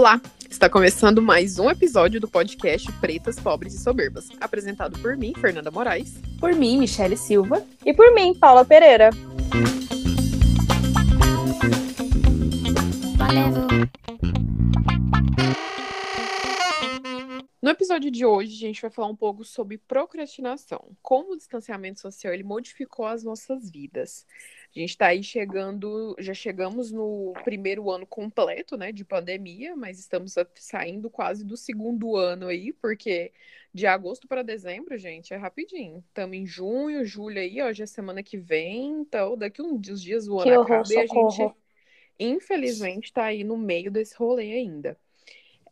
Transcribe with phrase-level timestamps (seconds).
[0.00, 0.18] Olá!
[0.48, 5.70] Está começando mais um episódio do podcast Pretas, Pobres e Soberbas, apresentado por mim, Fernanda
[5.70, 6.14] Moraes.
[6.40, 7.62] Por mim, Michele Silva.
[7.84, 9.10] E por mim, Paula Pereira.
[17.60, 22.00] No episódio de hoje, a gente vai falar um pouco sobre procrastinação, como o distanciamento
[22.00, 24.24] social ele modificou as nossas vidas.
[24.74, 29.98] A gente está aí chegando, já chegamos no primeiro ano completo, né, de pandemia, mas
[29.98, 33.32] estamos saindo quase do segundo ano aí, porque
[33.74, 36.04] de agosto para dezembro, gente, é rapidinho.
[36.08, 40.28] Estamos em junho, julho aí, ó, já é semana que vem, então daqui uns dias
[40.28, 40.94] o ano que horror, acaba socorro.
[40.94, 41.56] e a gente,
[42.18, 44.98] infelizmente, está aí no meio desse rolê ainda.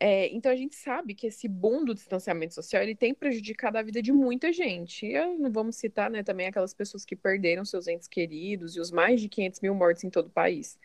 [0.00, 3.82] É, então a gente sabe que esse boom do distanciamento social ele tem prejudicado a
[3.82, 5.06] vida de muita gente.
[5.06, 8.92] E não vamos citar né, também aquelas pessoas que perderam seus entes queridos e os
[8.92, 10.78] mais de 500 mil mortes em todo o país.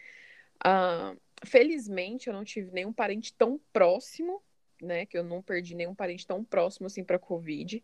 [0.66, 4.42] Uh, felizmente eu não tive nenhum parente tão próximo,
[4.81, 5.05] né?
[5.05, 7.83] Que eu não perdi nenhum parente tão próximo assim para a Covid.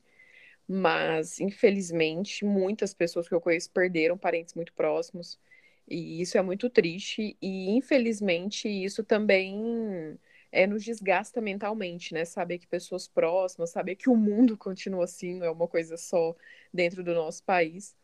[0.67, 5.39] Mas infelizmente muitas pessoas que eu conheço perderam parentes muito próximos.
[5.88, 7.38] E isso é muito triste.
[7.41, 10.17] E infelizmente isso também
[10.52, 12.25] é, nos desgasta mentalmente, né?
[12.25, 16.36] Saber que pessoas próximas, saber que o mundo continua assim, não é uma coisa só
[16.73, 17.95] dentro do nosso país.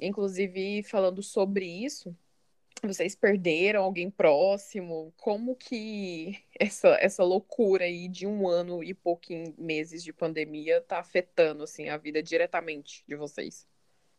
[0.00, 2.16] Inclusive, falando sobre isso,
[2.82, 5.12] vocês perderam alguém próximo?
[5.16, 10.98] Como que essa, essa loucura aí de um ano e pouquinho meses de pandemia tá
[10.98, 13.66] afetando assim a vida diretamente de vocês?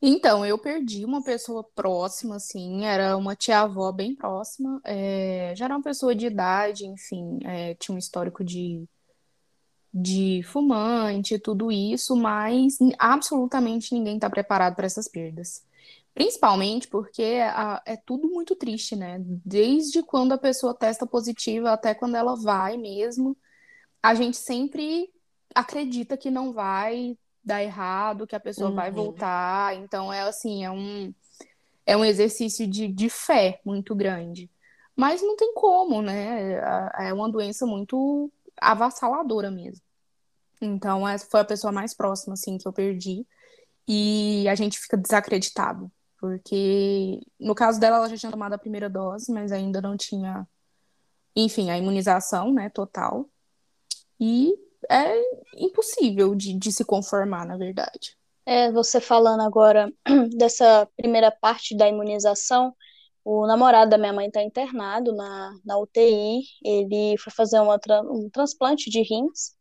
[0.06, 5.78] Então, eu perdi uma pessoa próxima, assim, era uma tia-avó bem próxima, é, já era
[5.78, 8.86] uma pessoa de idade, enfim, é, tinha um histórico de,
[9.94, 15.66] de fumante, tudo isso, mas absolutamente ninguém está preparado para essas perdas.
[16.14, 19.22] Principalmente porque a, é tudo muito triste, né?
[19.24, 23.38] Desde quando a pessoa testa positiva até quando ela vai mesmo,
[24.02, 25.10] a gente sempre
[25.56, 28.76] acredita que não vai, dar errado, que a pessoa uhum.
[28.76, 29.76] vai voltar.
[29.76, 31.14] Então, é assim, é um,
[31.86, 34.50] é um exercício de, de fé muito grande.
[34.96, 36.54] Mas não tem como, né?
[36.98, 39.84] É, é uma doença muito avassaladora mesmo.
[40.62, 43.26] Então, essa foi a pessoa mais próxima, assim, que eu perdi.
[43.88, 45.92] E a gente fica desacreditado.
[46.20, 50.48] Porque, no caso dela, ela já tinha tomado a primeira dose, mas ainda não tinha,
[51.36, 53.28] enfim, a imunização, né, total.
[54.18, 54.54] E
[54.90, 55.22] é
[55.58, 58.18] impossível de, de se conformar, na verdade.
[58.46, 59.92] É, você falando agora
[60.38, 62.76] dessa primeira parte da imunização,
[63.24, 67.80] o namorado da minha mãe está internado na, na UTI, ele foi fazer uma,
[68.12, 69.56] um transplante de rins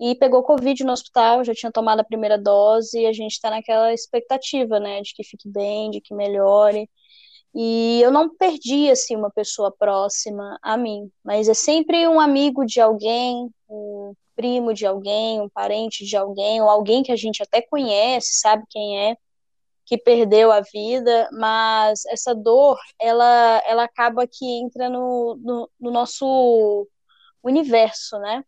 [0.00, 3.50] e pegou Covid no hospital, já tinha tomado a primeira dose e a gente está
[3.50, 6.88] naquela expectativa, né, de que fique bem, de que melhore.
[7.54, 12.64] E eu não perdi, assim, uma pessoa próxima a mim, mas é sempre um amigo
[12.64, 17.42] de alguém, um primo de alguém, um parente de alguém, ou alguém que a gente
[17.42, 19.16] até conhece, sabe quem é,
[19.84, 25.90] que perdeu a vida, mas essa dor, ela, ela acaba que entra no, no, no
[25.90, 26.88] nosso
[27.42, 28.42] universo, né?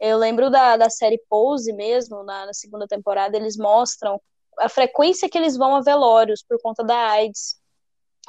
[0.00, 4.20] Eu lembro da, da série Pose mesmo, na, na segunda temporada, eles mostram
[4.58, 7.56] a frequência que eles vão a velórios por conta da AIDS.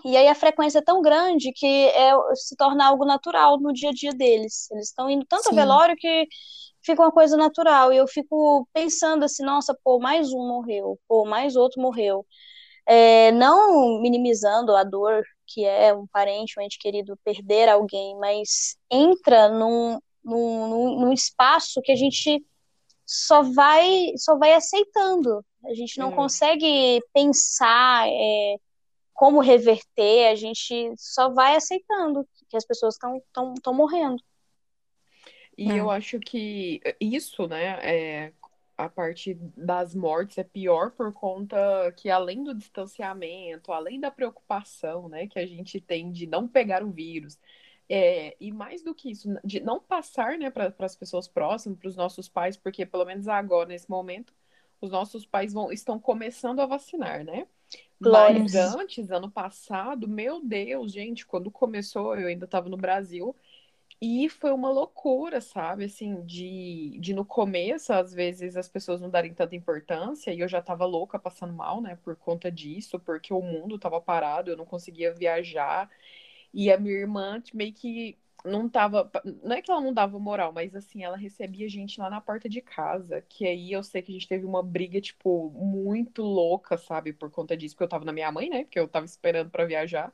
[0.06, 3.90] E aí a frequência é tão grande que é, se torna algo natural no dia
[3.90, 4.70] a dia deles.
[4.72, 5.52] Eles estão indo tanto Sim.
[5.52, 6.28] a velório que
[6.84, 7.92] fica uma coisa natural.
[7.94, 12.26] E eu fico pensando assim, nossa, pô, mais um morreu, pô, mais outro morreu.
[12.86, 18.78] É, não minimizando a dor que é um parente, um ente querido perder alguém, mas
[18.90, 22.44] entra num, num, num espaço que a gente
[23.06, 25.44] só vai só vai aceitando.
[25.66, 26.16] A gente não hum.
[26.16, 28.58] consegue pensar é,
[29.14, 34.22] como reverter, a gente só vai aceitando que as pessoas estão morrendo.
[35.60, 38.34] E eu acho que isso, né, é,
[38.78, 41.58] a parte das mortes é pior por conta
[41.98, 46.82] que além do distanciamento, além da preocupação, né, que a gente tem de não pegar
[46.82, 47.38] o vírus,
[47.90, 51.90] é, e mais do que isso, de não passar, né, para as pessoas próximas, para
[51.90, 54.34] os nossos pais, porque pelo menos agora, nesse momento,
[54.80, 57.48] os nossos pais vão, estão começando a vacinar, né?
[58.00, 63.36] Mas antes, ano passado, meu Deus, gente, quando começou, eu ainda estava no Brasil,
[64.02, 65.86] e foi uma loucura, sabe?
[65.86, 70.48] Assim, de, de no começo, às vezes, as pessoas não darem tanta importância, e eu
[70.48, 74.58] já tava louca, passando mal, né, por conta disso, porque o mundo tava parado, eu
[74.58, 75.90] não conseguia viajar,
[76.54, 79.10] e a minha irmã meio que não tava.
[79.44, 82.48] Não é que ela não dava moral, mas assim, ela recebia gente lá na porta
[82.50, 86.78] de casa, que aí eu sei que a gente teve uma briga, tipo, muito louca,
[86.78, 89.50] sabe, por conta disso, porque eu tava na minha mãe, né, porque eu tava esperando
[89.52, 90.12] para viajar.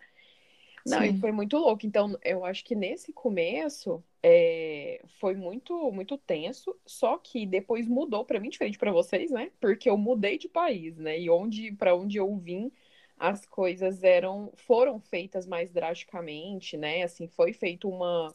[0.85, 1.19] Não, e Sim.
[1.19, 1.85] foi muito louco.
[1.85, 6.75] Então, eu acho que nesse começo é, foi muito, muito tenso.
[6.85, 9.51] Só que depois mudou para mim, diferente para vocês, né?
[9.59, 11.19] Porque eu mudei de país, né?
[11.19, 12.71] E onde, para onde eu vim,
[13.17, 17.01] as coisas eram, foram feitas mais drasticamente, né?
[17.03, 18.31] Assim, foi feito uma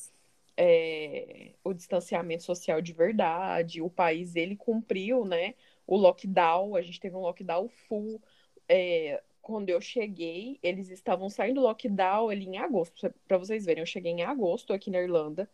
[0.56, 3.81] é, o distanciamento social de verdade.
[3.81, 5.55] O país ele cumpriu, né?
[5.87, 6.76] O lockdown.
[6.76, 8.20] A gente teve um lockdown full.
[8.69, 13.12] É, quando eu cheguei, eles estavam saindo do lockdown ali em agosto.
[13.29, 15.50] Para vocês verem, eu cheguei em agosto aqui na Irlanda.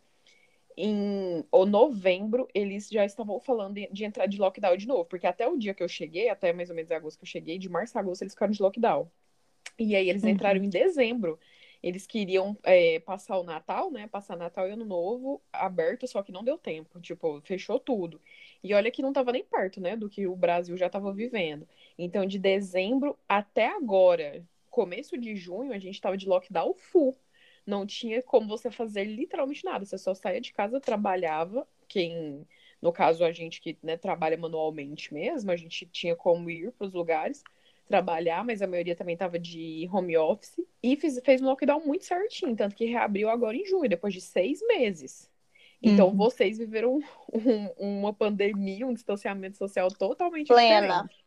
[0.77, 5.27] Em ou novembro, eles já estavam falando de, de entrar de lockdown de novo, porque
[5.27, 7.69] até o dia que eu cheguei, até mais ou menos agosto que eu cheguei, de
[7.69, 9.09] março a agosto, eles ficaram de lockdown.
[9.79, 10.27] E aí eles Uhum.
[10.27, 11.39] entraram em dezembro.
[11.83, 14.07] Eles queriam é, passar o Natal, né?
[14.07, 16.99] Passar Natal e Ano Novo aberto, só que não deu tempo.
[16.99, 18.19] Tipo, fechou tudo.
[18.67, 19.95] E olha que não tava nem perto, né?
[19.95, 21.65] Do que o Brasil já tava vivendo.
[21.97, 27.17] Então, de dezembro até agora, começo de junho, a gente tava de lockdown full.
[27.65, 29.85] Não tinha como você fazer literalmente nada.
[29.85, 31.65] Você só saía de casa, trabalhava.
[31.87, 32.45] Quem,
[32.81, 36.87] no caso, a gente que né, trabalha manualmente mesmo, a gente tinha como ir para
[36.87, 37.43] os lugares
[37.85, 40.59] trabalhar, mas a maioria também estava de home office.
[40.83, 44.19] E fiz, fez um lockdown muito certinho, tanto que reabriu agora em junho, depois de
[44.19, 45.29] seis meses.
[45.81, 46.15] Então, Uhum.
[46.17, 46.99] vocês viveram
[47.33, 51.03] um- uma pandemia, um distanciamento social totalmente Plena.
[51.03, 51.25] diferente.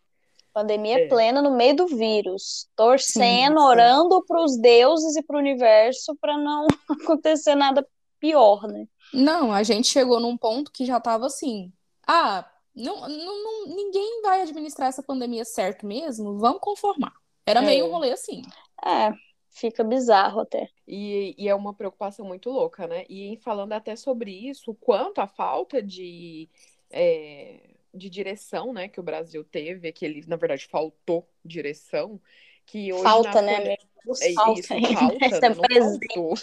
[0.52, 1.06] Pandemia É.
[1.08, 3.70] plena no meio do vírus, torcendo, Sim, sim.
[3.70, 6.66] orando para os deuses e para o universo para não
[7.16, 7.86] acontecer nada
[8.18, 8.86] pior, né?
[9.14, 11.72] Não, a gente chegou num ponto que já tava assim.
[12.06, 12.44] Ah,
[12.74, 17.12] não, não, não- ninguém vai administrar essa pandemia certo mesmo, vamos conformar.
[17.46, 17.66] Era É.
[17.66, 18.42] meio um rolê assim.
[18.84, 19.12] É,
[19.50, 20.68] fica bizarro até.
[20.86, 23.04] E, e é uma preocupação muito louca, né?
[23.08, 26.48] E falando até sobre isso, o quanto a falta de,
[26.90, 32.20] é, de direção, né, que o Brasil teve, que ele, na verdade, faltou direção,
[32.64, 33.56] que hoje Falta, né?
[33.56, 33.78] Folha-
[34.22, 34.94] É falta isso, ainda.
[34.94, 35.54] falta, Essa né?
[35.70, 35.78] é
[36.16, 36.34] Não.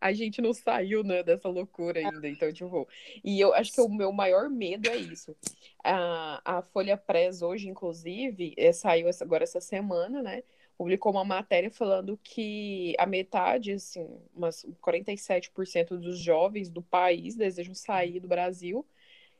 [0.00, 2.88] A gente não saiu, né, dessa loucura ainda, então, tipo,
[3.22, 5.36] e eu acho que o meu maior medo é isso.
[5.84, 10.42] A, a Folha Press hoje, inclusive, eh, saiu essa- agora essa semana, né,
[10.80, 17.74] publicou uma matéria falando que a metade, assim, umas 47% dos jovens do país desejam
[17.74, 18.86] sair do Brasil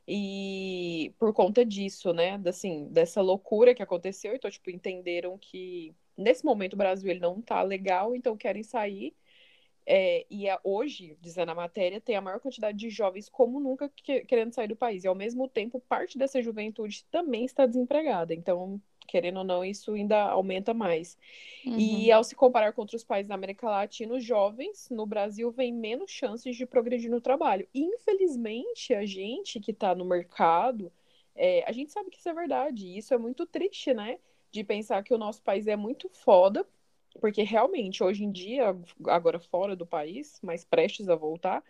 [0.06, 6.44] e por conta disso, né, assim, dessa loucura que aconteceu, então, tipo, entenderam que nesse
[6.44, 9.16] momento o Brasil ele não tá legal, então querem sair.
[9.86, 13.88] É, e é, hoje, dizendo a matéria, tem a maior quantidade de jovens como nunca
[13.88, 15.04] que- querendo sair do país.
[15.04, 18.34] E ao mesmo tempo, parte dessa juventude também está desempregada.
[18.34, 21.18] Então, querendo ou não, isso ainda aumenta mais.
[21.76, 25.72] E ao se comparar com outros países da América Latina, os jovens no Brasil têm
[25.72, 27.68] menos chances de progredir no trabalho.
[27.74, 30.92] E, infelizmente, a gente que está no mercado,
[31.34, 32.86] é, a gente sabe que isso é verdade.
[32.86, 34.18] E isso é muito triste, né?
[34.50, 36.66] De pensar que o nosso país é muito foda,
[37.20, 41.64] porque realmente, hoje em dia, agora fora do país, mas prestes a voltar,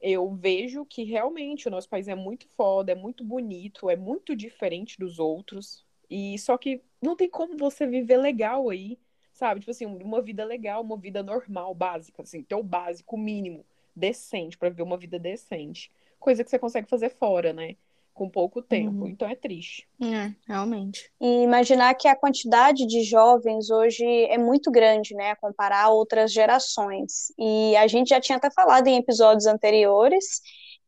[0.00, 4.34] eu vejo que realmente o nosso país é muito foda, é muito bonito, é muito
[4.36, 5.86] diferente dos outros.
[6.12, 8.98] E só que não tem como você viver legal aí,
[9.32, 9.60] sabe?
[9.60, 13.64] Tipo assim, uma vida legal, uma vida normal, básica, assim, ter o básico, mínimo,
[13.96, 15.90] decente, pra viver uma vida decente.
[16.20, 17.76] Coisa que você consegue fazer fora, né?
[18.12, 19.04] Com pouco tempo.
[19.04, 19.08] Uhum.
[19.08, 19.88] Então é triste.
[20.02, 21.10] É, realmente.
[21.18, 26.30] E imaginar que a quantidade de jovens hoje é muito grande, né, comparar a outras
[26.30, 27.32] gerações.
[27.38, 30.42] E a gente já tinha até falado em episódios anteriores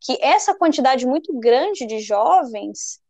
[0.05, 3.01] que essa quantidade muito grande de jovens,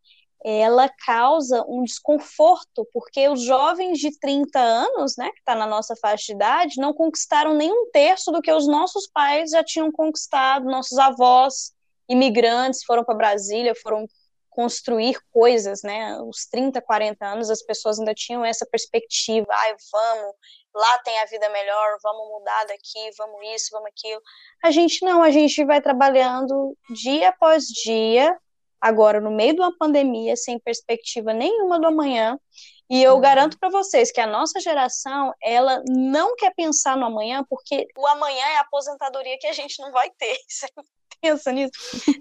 [0.45, 5.97] ela causa um desconforto, porque os jovens de 30 anos, né, que está na nossa
[5.97, 9.91] faixa de idade, não conquistaram nem um terço do que os nossos pais já tinham
[9.91, 11.73] conquistado, nossos avós
[12.07, 14.07] imigrantes foram para Brasília, foram
[14.51, 16.21] construir coisas, né?
[16.21, 20.35] Os 30, 40 anos, as pessoas ainda tinham essa perspectiva, ai, vamos,
[20.75, 24.21] lá tem a vida melhor, vamos mudar daqui, vamos isso, vamos aquilo.
[24.63, 28.39] A gente não, a gente vai trabalhando dia após dia,
[28.85, 32.39] agora no meio de uma pandemia, sem perspectiva nenhuma do amanhã.
[32.91, 33.21] E eu Uhum.
[33.21, 38.07] garanto para vocês que a nossa geração, ela não quer pensar no amanhã, porque o
[38.07, 40.37] amanhã é a aposentadoria que a gente não vai ter.
[40.49, 40.67] Você
[41.23, 41.73] pensa nisso?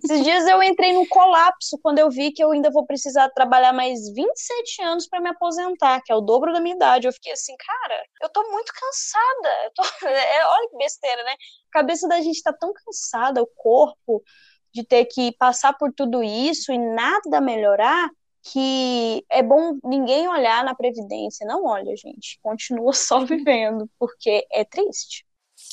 [0.02, 3.74] Esses dias eu entrei num colapso quando eu vi que eu ainda vou precisar trabalhar
[3.74, 7.06] mais 27 anos para me aposentar, que é o dobro da minha idade.
[7.08, 9.72] Eu fiquei assim, cara, eu tô muito cansada.
[9.76, 9.84] Tô...
[10.08, 11.34] é, olha que besteira, né?
[11.34, 14.24] A cabeça da gente tá tão cansada, o corpo,
[14.74, 18.10] de ter que passar por tudo isso e nada melhorar,
[18.42, 21.46] que é bom ninguém olhar na Previdência.
[21.46, 22.40] Não olha, gente.
[22.42, 25.26] Continua só vivendo, porque é triste.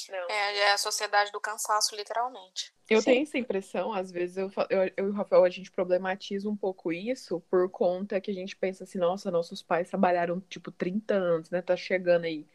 [0.08, 0.30] Não.
[0.30, 2.72] É, é a sociedade do cansaço, literalmente.
[2.88, 3.10] Eu Sim.
[3.10, 6.56] tenho essa impressão, às vezes eu, eu, eu e o Rafael, a gente problematiza um
[6.56, 11.14] pouco isso por conta que a gente pensa assim, nossa, nossos pais trabalharam tipo 30
[11.14, 11.62] anos, né?
[11.62, 12.46] Tá chegando aí.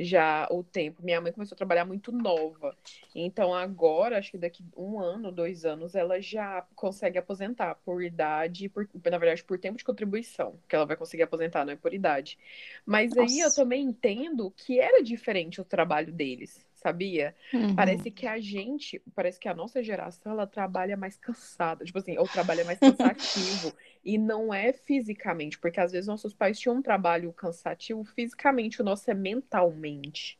[0.00, 1.02] Já o tempo.
[1.02, 2.76] Minha mãe começou a trabalhar muito nova.
[3.14, 8.68] Então, agora, acho que daqui um ano, dois anos, ela já consegue aposentar por idade,
[8.68, 11.92] por, na verdade, por tempo de contribuição, que ela vai conseguir aposentar, não é por
[11.92, 12.38] idade.
[12.86, 13.30] Mas Nossa.
[13.30, 17.34] aí eu também entendo que era diferente o trabalho deles sabia?
[17.52, 17.74] Uhum.
[17.74, 22.16] Parece que a gente, parece que a nossa geração, ela trabalha mais cansada, tipo assim,
[22.18, 23.72] ou trabalha mais cansativo,
[24.04, 28.84] e não é fisicamente, porque às vezes nossos pais tinham um trabalho cansativo fisicamente, o
[28.84, 30.38] nosso é mentalmente.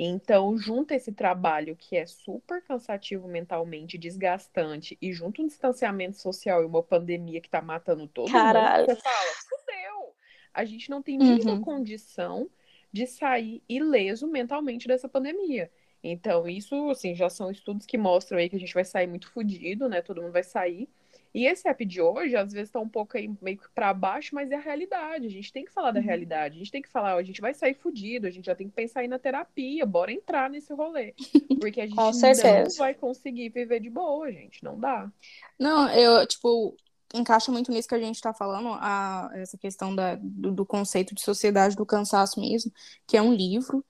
[0.00, 6.62] Então, junto esse trabalho que é super cansativo mentalmente, desgastante, e junto um distanciamento social
[6.62, 8.86] e uma pandemia que tá matando todo Caralho.
[8.86, 10.14] mundo, você fala, fudeu!
[10.54, 11.62] A gente não tem nenhuma uhum.
[11.62, 12.48] condição
[12.92, 15.70] de sair ileso mentalmente dessa pandemia.
[16.02, 19.30] Então, isso, assim, já são estudos que mostram aí que a gente vai sair muito
[19.30, 20.00] fodido, né?
[20.00, 20.88] Todo mundo vai sair.
[21.34, 24.34] E esse app de hoje, às vezes, tá um pouco aí meio que pra baixo,
[24.34, 25.26] mas é a realidade.
[25.26, 26.06] A gente tem que falar da uhum.
[26.06, 26.56] realidade.
[26.56, 28.68] A gente tem que falar, ó, a gente vai sair fudido, a gente já tem
[28.68, 31.14] que pensar aí na terapia, bora entrar nesse rolê.
[31.60, 34.64] Porque a gente não vai conseguir viver de boa, gente.
[34.64, 35.10] Não dá.
[35.58, 36.74] Não, eu, tipo,
[37.14, 41.14] encaixa muito nisso que a gente está falando, a, essa questão da, do, do, conceito
[41.14, 42.72] de sociedade do cansaço mesmo,
[43.06, 43.84] que é um livro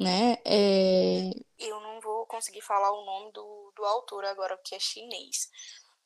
[0.00, 0.38] né?
[0.46, 1.30] É...
[1.58, 5.50] Eu não vou conseguir falar o nome do, do autor agora, porque é chinês.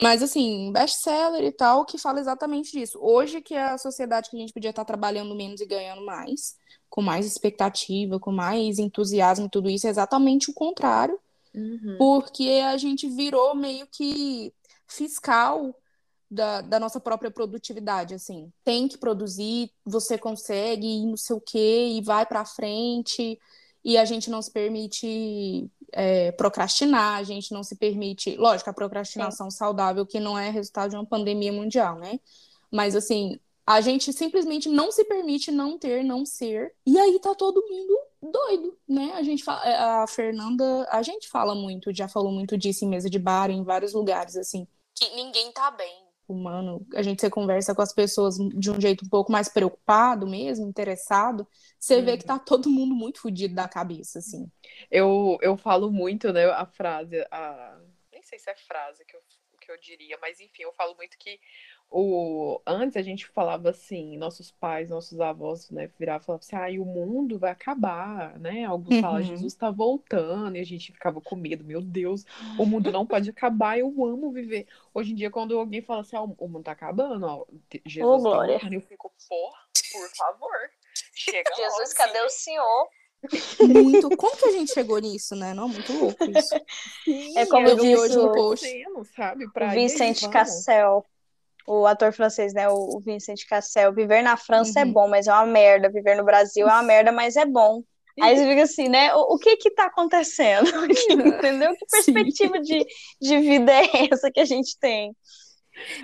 [0.03, 2.99] Mas, assim, best-seller e tal, que fala exatamente disso.
[3.01, 6.57] Hoje, que é a sociedade que a gente podia estar trabalhando menos e ganhando mais,
[6.91, 11.19] com mais expectativa, com mais entusiasmo e tudo isso, é exatamente o contrário.
[11.55, 11.95] Uhum.
[11.97, 14.53] Porque a gente virou meio que
[14.89, 15.73] fiscal
[16.29, 18.53] da, da, nossa própria produtividade, assim.
[18.65, 23.39] Tem que produzir, você consegue, e não sei o quê, e vai para frente
[23.85, 28.37] e a gente não se permite é, procrastinar, a gente não se permite.
[28.37, 29.59] Lógico, a procrastinação Sim.
[29.59, 32.19] saudável, que não é resultado de uma pandemia mundial, né?
[32.73, 36.75] Mas, assim, a gente simplesmente não se permite não ter, não ser.
[36.87, 37.99] E aí tá todo mundo
[38.33, 39.13] doido, né?
[39.15, 42.89] A gente fala, é, a Fernanda, a gente fala muito, já falou muito disso em
[42.89, 44.67] mesa de bar, em vários lugares, assim.
[44.95, 49.05] Que ninguém tá bem humano, a gente você conversa com as pessoas de um jeito
[49.05, 51.47] um pouco mais preocupado mesmo, interessado,
[51.79, 54.51] você vê que tá todo mundo muito fodido da cabeça, assim.
[54.91, 57.79] Eu, eu falo muito, né, a frase, a...
[58.13, 59.21] nem sei se é frase que eu,
[59.75, 61.41] eu diria, mas enfim, eu falo muito que
[61.91, 66.57] o antes a gente falava assim, nossos pais, nossos avós, né, viravam e falavam assim,
[66.57, 68.65] ah, o mundo vai acabar, né?
[68.65, 69.01] Alguns uhum.
[69.01, 72.25] falam, Jesus está voltando, e a gente ficava com medo, meu Deus,
[72.59, 74.67] o mundo não pode acabar, eu amo viver.
[74.93, 77.47] Hoje em dia, quando alguém fala assim, ah, o mundo tá acabando, ó,
[77.87, 79.53] Jesus oh, tá voltando, eu fico, por,
[79.93, 80.71] por favor,
[81.15, 82.89] chega Jesus, logo, cadê o Senhor?
[83.61, 84.17] Muito.
[84.17, 85.55] Como que a gente chegou nisso, né?
[85.55, 86.55] Não, muito louco isso.
[87.05, 88.67] Sim, é como eu vi hoje no post.
[89.15, 91.05] Sabe, o Vicente Cassel
[91.67, 94.91] o ator francês, né, o Vincent Cassel, viver na França é uhum.
[94.91, 97.83] é bom, mas é uma merda, viver no Brasil é uma merda, mas é bom.
[98.21, 99.13] Aí você fica assim, né?
[99.15, 100.69] O, o que que tá acontecendo?
[101.11, 101.75] Entendeu?
[101.75, 102.87] Que perspectiva de,
[103.21, 105.13] de vida é essa que a gente tem?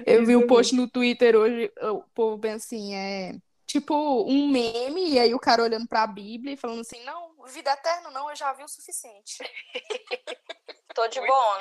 [0.04, 3.34] Eu vi um post no Twitter hoje, o povo bem assim, é
[3.70, 7.70] tipo um meme, e aí o cara olhando pra Bíblia e falando assim, não, vida
[7.70, 9.38] eterna não, eu já vi o suficiente.
[10.94, 11.60] Tô de boa,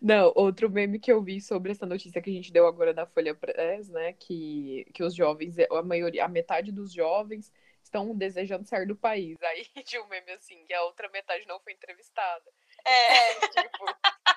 [0.00, 3.06] não, outro meme que eu vi sobre essa notícia que a gente deu agora da
[3.06, 4.12] Folha Press, né?
[4.14, 9.36] Que, que os jovens, a maioria, a metade dos jovens estão desejando sair do país.
[9.40, 12.50] Aí tinha um meme assim, que a outra metade não foi entrevistada.
[12.84, 13.84] É, tipo.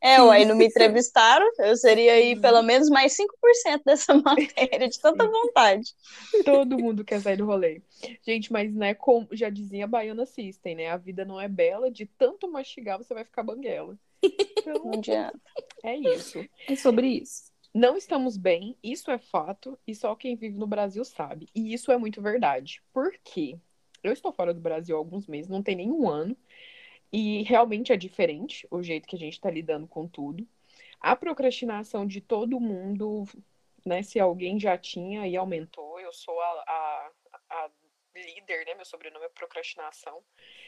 [0.00, 4.98] É, ué, não me entrevistaram, eu seria aí pelo menos mais 5% dessa matéria, de
[4.98, 5.94] tanta vontade.
[6.44, 7.80] Todo mundo quer sair do rolê.
[8.26, 10.90] Gente, mas né, como já dizia a Baiana System, né?
[10.90, 13.96] A vida não é bela, de tanto mastigar você vai ficar banguela.
[14.20, 15.40] Então, não adianta.
[15.84, 16.44] É isso.
[16.68, 17.52] É sobre isso.
[17.72, 21.48] Não estamos bem, isso é fato, e só quem vive no Brasil sabe.
[21.54, 22.82] E isso é muito verdade.
[22.92, 23.56] Por quê?
[24.02, 26.36] Eu estou fora do Brasil há alguns meses, não tem nenhum ano,
[27.12, 30.46] e realmente é diferente o jeito que a gente está lidando com tudo.
[31.00, 33.24] A procrastinação de todo mundo,
[33.84, 34.02] né?
[34.02, 36.91] Se alguém já tinha e aumentou, eu sou a, a,
[38.22, 38.74] líder, né?
[38.74, 40.22] Meu sobrenome é procrastinação.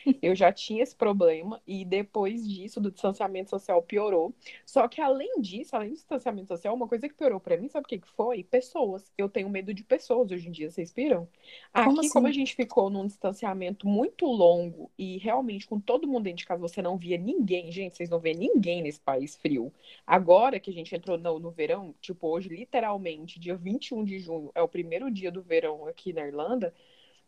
[0.23, 4.35] Eu já tinha esse problema e depois disso, do distanciamento social piorou.
[4.67, 7.85] Só que além disso, além do distanciamento social, uma coisa que piorou para mim, sabe
[7.85, 8.43] o que, que foi?
[8.45, 9.13] Pessoas.
[9.17, 11.29] Eu tenho medo de pessoas hoje em dia, vocês viram?
[11.73, 12.11] Aqui, como, assim?
[12.11, 16.47] como a gente ficou num distanciamento muito longo e realmente com todo mundo dentro de
[16.47, 19.73] casa, você não via ninguém, gente, vocês não vê ninguém nesse país frio.
[20.07, 24.51] Agora que a gente entrou no, no verão, tipo, hoje, literalmente, dia 21 de junho,
[24.55, 26.75] é o primeiro dia do verão aqui na Irlanda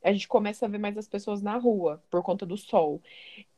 [0.02, 3.02] a gente começa a ver mais as pessoas na rua por conta do sol.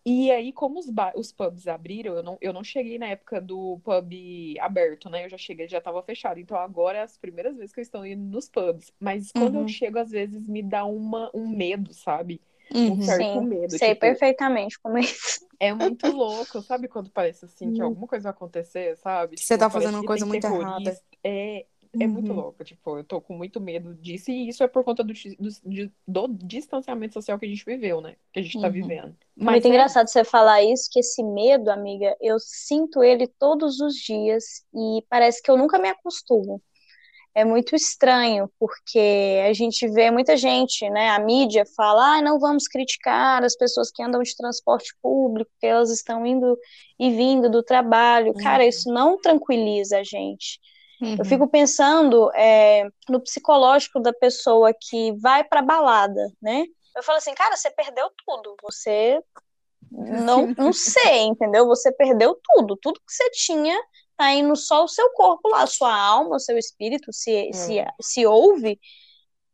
[0.05, 3.79] E aí, como os, os pubs abriram, eu não, eu não cheguei na época do
[3.85, 4.13] pub
[4.61, 5.27] aberto, né?
[5.27, 6.41] Eu já cheguei, já estava fechado.
[6.41, 8.93] Então agora é as primeiras vezes que eu estou indo nos pubs.
[8.99, 9.63] Mas quando uhum.
[9.63, 12.41] eu chego, às vezes me dá uma, um medo, sabe?
[12.75, 13.71] um certo Sim, medo.
[13.71, 15.47] sei tipo, perfeitamente como é isso.
[15.61, 19.37] é muito louco, sabe quando parece assim que alguma coisa vai acontecer, sabe?
[19.37, 20.65] Você Tipo, tá fazendo uma coisa muito errada.
[20.65, 21.03] terrorista.
[21.99, 22.37] É, muito Uhum.
[22.37, 25.13] louco, tipo, eu tô com muito medo disso, e isso é por conta do,
[26.07, 28.17] do, do distanciamento social que a gente viveu, né?
[28.33, 28.73] Que a gente tá Uhum.
[28.73, 29.17] vivendo.
[29.47, 33.81] É muito é engraçado você falar isso, que esse medo, amiga, eu sinto ele todos
[33.81, 36.61] os dias e parece que eu nunca me acostumo.
[37.35, 41.11] É muito estranho, porque a gente vê muita gente, né?
[41.11, 45.67] A mídia fala, ah, não vamos criticar as pessoas que andam de transporte público, que
[45.67, 46.59] elas estão indo
[46.99, 48.35] e vindo do trabalho.
[48.35, 48.69] Cara, Uhum.
[48.69, 50.59] isso não tranquiliza a gente.
[51.01, 51.17] Uhum.
[51.19, 56.65] Eu fico pensando é, no psicológico da pessoa que vai pra balada, né?
[56.97, 58.57] Eu falo assim, cara, você perdeu tudo.
[58.63, 59.23] Você
[59.91, 61.67] não, não sei, entendeu?
[61.67, 62.77] Você perdeu tudo.
[62.77, 63.79] Tudo que você tinha
[64.17, 67.85] tá indo só o seu corpo lá, a sua alma, o seu espírito, se, se,
[68.01, 68.81] se ouve.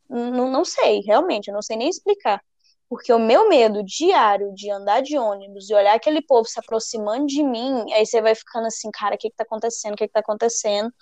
[0.09, 2.43] Não, não sei, realmente, eu não sei nem explicar.
[2.89, 7.27] Porque o meu medo diário de andar de ônibus e olhar aquele povo se aproximando
[7.27, 9.95] de mim, aí você vai ficando assim, cara, o que que tá acontecendo?
[9.95, 10.93] O que que tá acontecendo?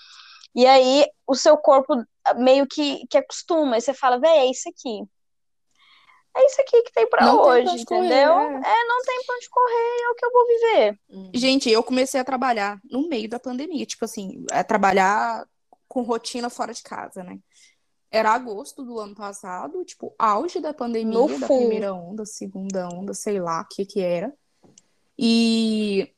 [0.55, 1.95] E aí o seu corpo
[2.37, 5.03] meio que, que acostuma, aí você fala, véi, é isso aqui.
[6.35, 8.33] É isso aqui que tem pra Não tem pra hoje, onde correr, entendeu?
[8.33, 8.45] é.
[8.55, 11.01] é, não tem pra onde correr, é o que eu vou viver.
[11.11, 11.31] Uhum.
[11.35, 15.47] Gente, eu comecei a trabalhar no meio da pandemia, tipo assim, a trabalhar
[15.87, 17.39] com rotina fora de casa, né?
[18.11, 21.59] Era agosto do ano passado, tipo, auge da pandemia, No da full.
[21.61, 24.33] primeira onda, segunda onda, sei lá o que que era.
[25.19, 26.11] E,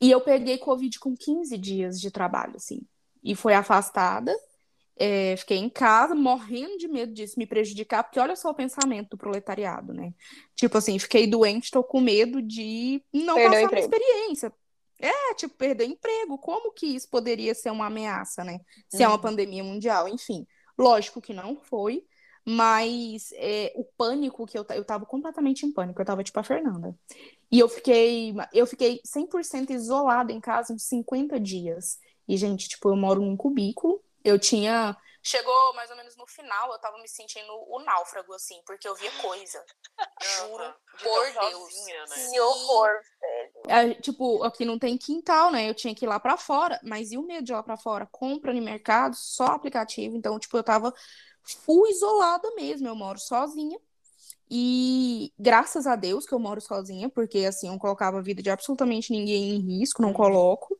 [0.00, 2.80] e eu peguei Covid com 15 dias de trabalho, assim.
[3.22, 4.34] E foi afastada,
[4.96, 9.10] é, fiquei em casa, morrendo de medo disso me prejudicar, porque olha só o pensamento
[9.10, 10.12] do proletariado, né?
[10.56, 13.78] Tipo assim, fiquei doente, tô com medo de não Perdeu passar uma emprego.
[13.78, 14.52] experiência.
[15.00, 16.38] É, tipo, perder emprego.
[16.38, 18.58] Como que isso poderia ser uma ameaça, né?
[18.88, 19.22] Se é uma Uhum.
[19.22, 20.46] pandemia mundial, enfim.
[20.76, 22.04] Lógico que não foi,
[22.44, 26.42] mas é, o pânico que eu, eu tava completamente em pânico, eu tava tipo a
[26.42, 26.96] Fernanda.
[27.50, 31.98] E eu fiquei, eu fiquei 100% isolada em casa uns 50 dias.
[32.28, 34.96] E, gente, tipo, eu moro num cubículo, eu tinha.
[35.22, 38.94] Chegou mais ou menos no final, eu tava me sentindo o náufrago, assim, porque eu
[38.94, 39.64] via coisa.
[40.46, 40.74] Juro.
[40.98, 41.74] De por Deus.
[41.74, 42.30] sozinha, né?
[42.30, 42.90] Que horror.
[43.66, 45.68] É, tipo, aqui não tem quintal, né?
[45.68, 47.76] Eu tinha que ir lá pra fora, mas e o medo de ir lá pra
[47.76, 48.06] fora?
[48.10, 50.16] Compra no mercado, só aplicativo.
[50.16, 50.92] Então, tipo, eu tava
[51.42, 52.88] full isolada mesmo.
[52.88, 53.78] Eu moro sozinha.
[54.50, 58.42] E graças a Deus que eu moro sozinha, porque assim, eu não colocava a vida
[58.42, 60.14] de absolutamente ninguém em risco, não Uhum.
[60.14, 60.76] coloco.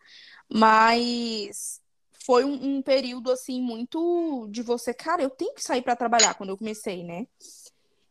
[0.52, 1.80] Mas
[2.24, 6.34] foi um, um período assim muito de você, cara, eu tenho que sair pra trabalhar
[6.34, 7.26] quando eu comecei, né?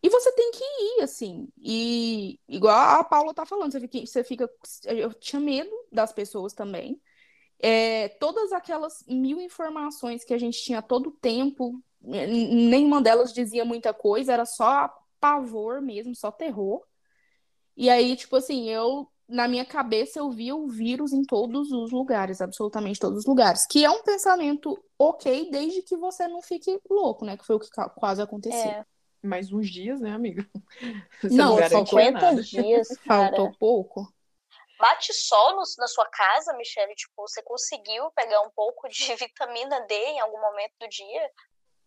[0.01, 0.63] E você tem que
[0.99, 1.49] ir, assim.
[1.59, 4.49] E igual a Paula tá falando, você fica, você fica-
[4.85, 7.01] eu tinha medo das pessoas também.
[7.59, 13.65] É, todas aquelas mil informações que a gente tinha todo tempo, n- nenhuma delas dizia
[13.65, 16.83] muita coisa, era só pavor mesmo, só terror.
[17.75, 21.91] E aí, tipo assim, eu, na minha cabeça, eu via o vírus em todos os
[21.91, 23.65] lugares, absolutamente todos os lugares.
[23.67, 27.37] Que é um pensamento ok, desde que você não fique louco, né?
[27.37, 28.71] Que foi o que quase aconteceu.
[28.71, 28.85] É,
[29.23, 30.47] Mais uns dias, né, amiga?
[31.21, 32.41] Você Não, faltou 50 nada.
[32.41, 33.31] dias, cara.
[33.31, 34.13] Faltou pouco.
[34.79, 36.93] Bate sol no- na sua casa, Michelle?
[36.95, 41.31] Tipo, você conseguiu pegar um pouco de vitamina D em algum momento do dia?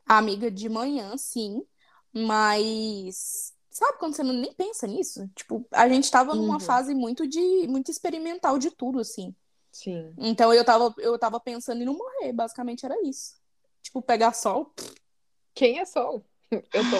[0.06, 1.64] Amiga de manhã, sim,
[2.12, 5.28] mas sabe quando você não- nem pensa nisso?
[5.34, 6.60] Tipo, a gente tava numa Uhum.
[6.60, 9.34] fase muito de muito experimental de tudo, assim.
[9.72, 10.12] Sim.
[10.18, 13.36] Então eu tava, eu tava pensando em não morrer, basicamente era isso.
[13.82, 14.74] Tipo, pegar sol.
[15.54, 16.24] Quem é sol?
[16.72, 16.96] Eu tô.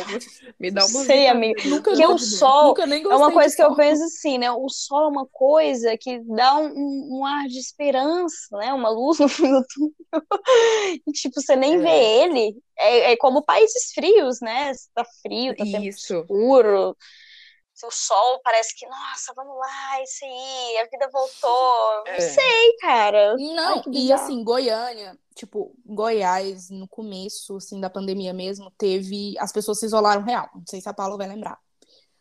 [0.61, 1.61] Me dá uma Sei, amiga.
[1.63, 1.69] D.
[1.71, 3.77] Nunca Porque nem- o sol nunca nem É uma coisa que eu sol.
[3.77, 4.51] penso assim, né?
[4.53, 8.73] O sol é uma coisa que dá um, um- ar de esperança, né?
[8.73, 9.95] Uma luz no fim do túnel.
[11.07, 11.79] E, tipo, você nem É.
[11.79, 11.91] vê
[12.25, 12.57] ele.
[12.79, 14.73] É, é como países frios, né?
[14.95, 16.15] Tá frio, tá tempo Isso.
[16.15, 16.97] escuro.
[17.81, 21.81] Se O sol parece que, nossa, vamos lá, isso aí, a vida voltou.
[22.07, 22.13] É.
[22.13, 23.37] Não sei, cara.
[23.37, 29.35] Não, Ai, que e assim, Goiânia, tipo, Goiás, no começo, assim, da pandemia mesmo, teve.
[29.39, 30.49] As pessoas se isolaram real.
[30.55, 31.59] Não sei se a Paula vai lembrar.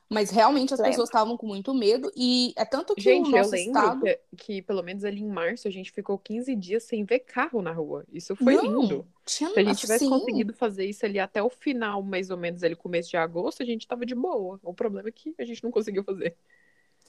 [0.10, 0.92] Mas realmente as Lembro.
[0.92, 2.12] pessoas estavam com muito medo.
[2.16, 4.02] E é tanto que Gente, o eu nosso lembro estado.
[4.02, 7.62] que, que pelo menos ali em março a gente ficou 15 dias sem ver carro
[7.62, 8.04] na rua.
[8.12, 9.08] Isso foi Não, lindo.
[9.24, 9.52] Tinha...
[9.52, 10.10] Se a gente tivesse sim.
[10.10, 13.66] conseguido fazer isso ali até o final, mais ou menos, ali, começo de agosto, a
[13.66, 14.60] gente tava de boa.
[14.64, 16.36] O problema é que a gente não conseguiu fazer.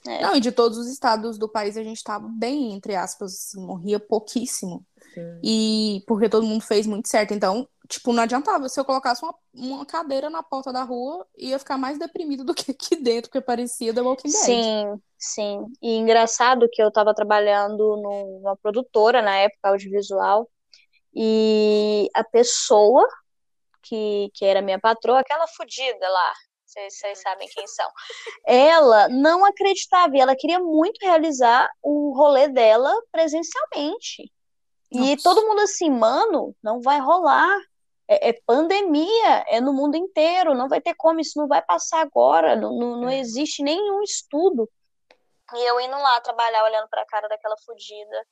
[0.06, 0.22] É.
[0.22, 3.64] Não, e de todos os estados do país a gente tava bem, entre aspas, assim,
[3.64, 4.84] morria pouquíssimo.
[5.14, 5.40] Sim.
[5.42, 7.32] E porque todo mundo fez muito certo.
[7.32, 8.68] Então, tipo, não adiantava.
[8.68, 12.54] Se eu colocasse uma, uma cadeira na porta da rua, ia ficar mais deprimido do
[12.54, 14.40] que aqui dentro, porque parecia The Walking Dead.
[14.40, 15.64] Sim, sim.
[15.82, 20.48] E engraçado que eu tava trabalhando numa produtora na época audiovisual
[21.12, 23.06] e a pessoa
[23.82, 26.32] que, que era minha patroa, aquela fodida lá,
[26.64, 27.90] vocês sabem quem são.
[28.46, 34.30] Ela não acreditava e ela queria muito realizar o rolê dela presencialmente.
[34.92, 35.12] Nossa.
[35.12, 37.58] E todo mundo assim, mano, não vai rolar.
[38.10, 42.00] É, é, pandemia, é no mundo inteiro, não vai ter como, isso não vai passar
[42.00, 43.20] agora, não, não, não é.
[43.20, 44.68] existe nenhum estudo.
[45.54, 48.26] E eu indo lá trabalhar, olhando pra cara daquela fodida.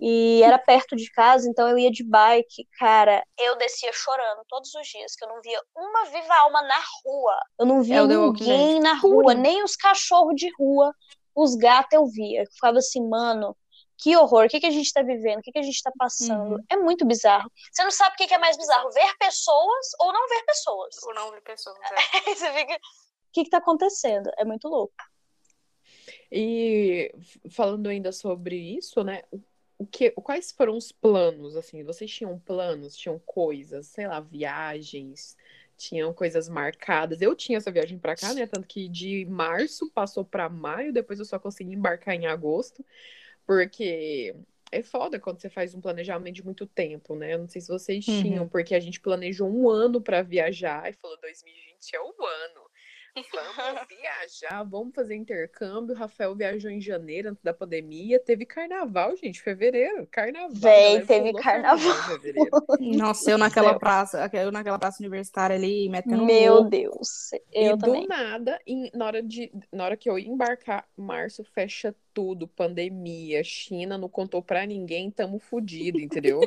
[0.00, 2.66] E era perto de casa, então eu ia de bike.
[2.76, 6.80] Cara, eu descia chorando todos os dias, que eu não via uma viva alma na
[7.04, 7.40] rua.
[7.56, 10.92] Eu não via é ninguém na rua, nem os cachorros de rua.
[11.36, 12.42] Os gatos eu via.
[12.42, 13.56] Eu ficava assim, mano,
[14.00, 15.92] que horror, o que, que a gente está vivendo, o que, que a gente está
[15.96, 16.54] passando.
[16.54, 16.64] Uhum.
[16.70, 17.52] É muito bizarro.
[17.70, 21.02] Você não sabe o que, que, é mais bizarro, ver pessoas ou não ver pessoas.
[21.02, 22.20] Ou não ver pessoas, é.
[22.34, 22.74] Você fica...
[22.76, 24.30] O que está acontecendo?
[24.38, 24.94] É muito louco.
[26.32, 27.14] E
[27.50, 29.22] falando ainda sobre isso, né?
[29.78, 31.84] O que, quais foram os planos, assim?
[31.84, 35.36] Vocês tinham planos, tinham coisas, sei lá, viagens,
[35.76, 37.20] tinham coisas marcadas.
[37.20, 38.46] Eu tinha essa viagem para cá, né?
[38.46, 42.84] Tanto que de março passou para maio, depois eu só consegui embarcar em agosto,
[43.50, 44.32] porque
[44.70, 47.34] é foda quando você faz um planejamento de muito tempo, né?
[47.34, 48.22] Eu não sei se vocês uhum.
[48.22, 52.70] tinham, porque a gente planejou um ano para viajar e falou 2020 é o ano.
[53.16, 53.26] Vamos
[53.88, 55.96] viajar, vamos fazer intercâmbio.
[55.96, 58.20] O Rafael viajou em janeiro, antes da pandemia.
[58.20, 60.06] Teve carnaval, gente, fevereiro.
[60.12, 60.52] Carnaval.
[60.52, 61.96] Véi, teve carnaval.
[62.78, 66.70] Nossa, eu naquela praça, eu naquela praça universitária ali, metendo Meu louco.
[66.70, 67.30] Deus.
[67.52, 68.02] Eu e também.
[68.02, 72.46] do nada, em, na, hora de, na hora que eu ia embarcar, março fecha tudo,
[72.46, 76.40] pandemia, China não contou pra ninguém, tamo fudido, entendeu?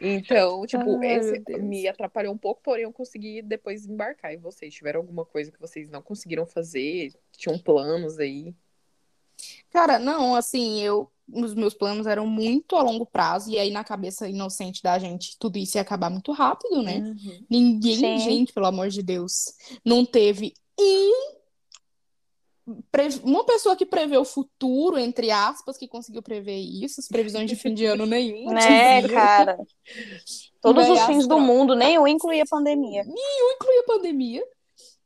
[0.00, 4.32] então, tipo, Ai, esse me atrapalhou um pouco, porém eu consegui depois embarcar.
[4.32, 7.12] E vocês, tiveram alguma coisa que vocês não conseguiram fazer?
[7.32, 8.54] Tinham planos aí?
[9.70, 13.84] Cara, não, assim, eu os meus planos eram muito a longo prazo, e aí na
[13.84, 16.98] cabeça inocente da gente, tudo isso ia acabar muito rápido, né?
[16.98, 17.46] Uhum.
[17.48, 18.18] Ninguém, Sim.
[18.18, 21.41] gente, pelo amor de Deus, não teve um
[23.22, 27.56] uma pessoa que prevê o futuro, entre aspas, que conseguiu prever isso, as previsões de
[27.56, 28.52] fim de ano nenhum.
[28.52, 29.58] Né, cara?
[30.60, 33.04] Todos os fins do mundo, nenhum incluía pandemia.
[33.04, 34.44] Nenhum incluía pandemia.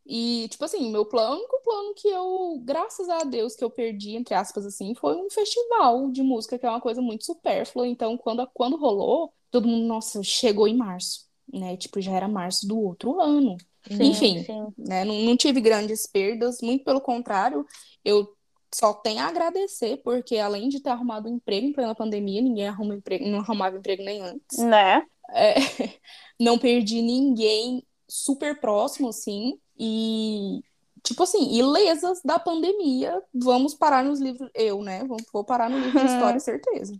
[0.09, 4.15] E, tipo assim, meu plano, o plano que eu, graças a Deus, que eu perdi,
[4.15, 7.89] entre aspas, assim, foi um festival de música, que é uma coisa muito supérflua.
[7.89, 11.26] Então, quando, quando rolou, todo mundo, nossa, chegou em março,
[11.59, 11.77] né?
[11.77, 13.57] Tipo, já era março do outro ano.
[13.89, 14.67] Sim, Enfim, sim.
[14.77, 17.65] Né, não, não tive grandes perdas, muito pelo contrário,
[18.05, 18.29] eu
[18.75, 22.69] só tenho a agradecer, porque além de ter arrumado um emprego em plena pandemia, ninguém
[22.69, 24.59] arruma emprego, não arrumava emprego nem antes.
[24.59, 25.03] Né?
[25.31, 25.55] É,
[26.39, 30.61] não perdi ninguém super próximo, assim, e,
[31.03, 35.79] tipo assim, ilesas da pandemia, vamos parar nos livros, eu, né, vou, vou parar no
[35.79, 36.95] livro de história, certeza.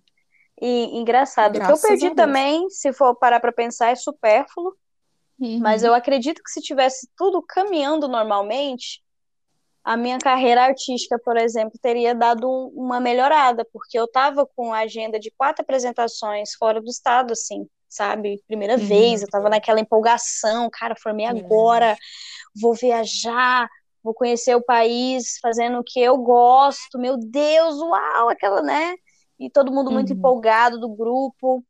[0.61, 4.75] E engraçado, Graças o que eu perdi também, se for parar para pensar, é supérfluo,
[5.39, 5.59] Uhum.
[5.59, 9.03] Mas eu acredito que se tivesse tudo caminhando normalmente,
[9.85, 14.81] a minha carreira artística, por exemplo, teria dado uma melhorada, porque eu estava com a
[14.81, 18.43] agenda de quatro apresentações fora do estado, assim, sabe?
[18.49, 18.85] Primeira uhum.
[18.85, 21.39] vez, eu estava naquela empolgação, cara, formei uhum.
[21.39, 21.97] agora,
[22.61, 23.69] vou viajar,
[24.03, 28.95] vou conhecer o país fazendo o que eu gosto, meu Deus, uau, aquela, né?
[29.39, 30.19] E todo mundo muito uhum.
[30.19, 31.65] empolgado do grupo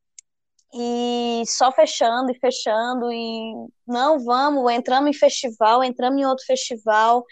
[0.75, 3.55] e só fechando e fechando e
[3.87, 7.25] não vamos, entramos em festival, entramos em outro festival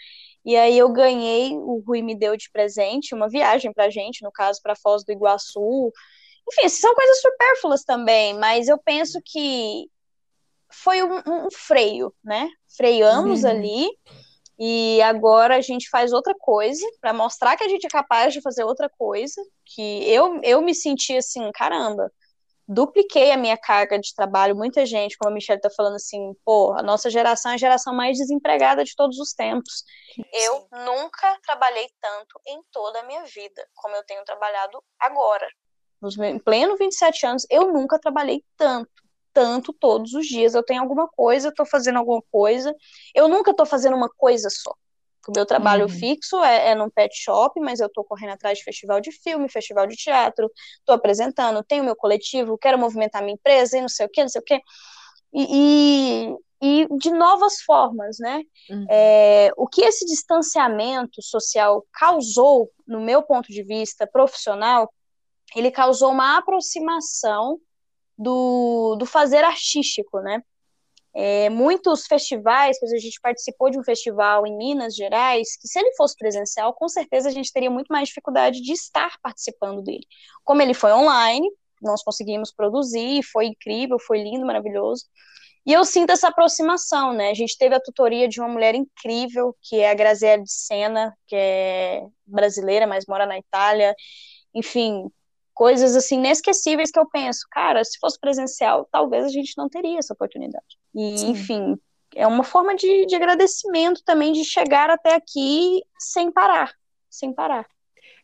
[0.45, 4.31] e aí eu ganhei, o Rui me deu de presente uma viagem pra gente, no
[4.31, 5.91] caso para Foz do Iguaçu.
[6.47, 9.89] Enfim, são coisas supérfluas também, mas eu penso que
[10.71, 12.47] foi um, um freio, né?
[12.77, 13.49] Freamos uhum.
[13.49, 13.89] ali
[14.57, 18.41] e agora a gente faz outra coisa para mostrar que a gente é capaz de
[18.41, 22.11] fazer outra coisa, que eu, eu me senti assim, caramba,
[22.67, 24.55] dupliquei a minha carga de trabalho.
[24.55, 27.93] Muita gente, como a Michelle está falando assim, pô, a nossa geração é a geração
[27.93, 29.83] mais desempregada de todos os tempos.
[30.33, 35.47] Eu nunca trabalhei tanto em toda a minha vida como eu tenho trabalhado agora.
[36.01, 38.89] Nos em pleno 27 anos, eu nunca trabalhei tanto,
[39.35, 40.55] tanto todos os dias.
[40.55, 42.73] Eu tenho alguma coisa, estou fazendo alguma coisa.
[43.13, 44.73] Eu nunca estou fazendo uma coisa só.
[45.27, 45.89] O meu trabalho uhum.
[45.89, 49.49] fixo é, é num pet shop, mas eu estou correndo atrás de festival de filme,
[49.49, 54.05] festival de teatro, estou apresentando, tenho meu coletivo, quero movimentar minha empresa e não sei
[54.05, 54.61] o que, não sei o que.
[55.33, 58.43] E, e, e de novas formas, né?
[58.69, 58.85] Uhum.
[58.89, 64.93] É, o que esse distanciamento social causou, no meu ponto de vista profissional,
[65.55, 67.59] ele causou uma aproximação
[68.17, 70.41] do, do fazer artístico, né?
[71.17, 75.79] É, muitos festivais, pois a gente participou de um festival em Minas Gerais, que se
[75.79, 80.05] ele fosse presencial, com certeza a gente teria muito mais dificuldade de estar participando dele.
[80.43, 81.47] Como ele foi online,
[81.81, 85.05] nós conseguimos produzir, foi incrível, foi lindo, maravilhoso.
[85.65, 87.31] E eu sinto essa aproximação, né?
[87.31, 91.17] A gente teve a tutoria de uma mulher incrível, que é a Graziella de Sena,
[91.27, 93.95] que é brasileira, mas mora na Itália.
[94.53, 95.09] Enfim,
[95.55, 99.97] coisas assim inesquecíveis que eu penso, cara, se fosse presencial, talvez a gente não teria
[99.97, 100.77] essa oportunidade.
[100.93, 101.29] E, Sim.
[101.29, 101.79] enfim,
[102.13, 106.73] é uma forma de, de agradecimento também de chegar até aqui sem parar,
[107.09, 107.65] sem parar.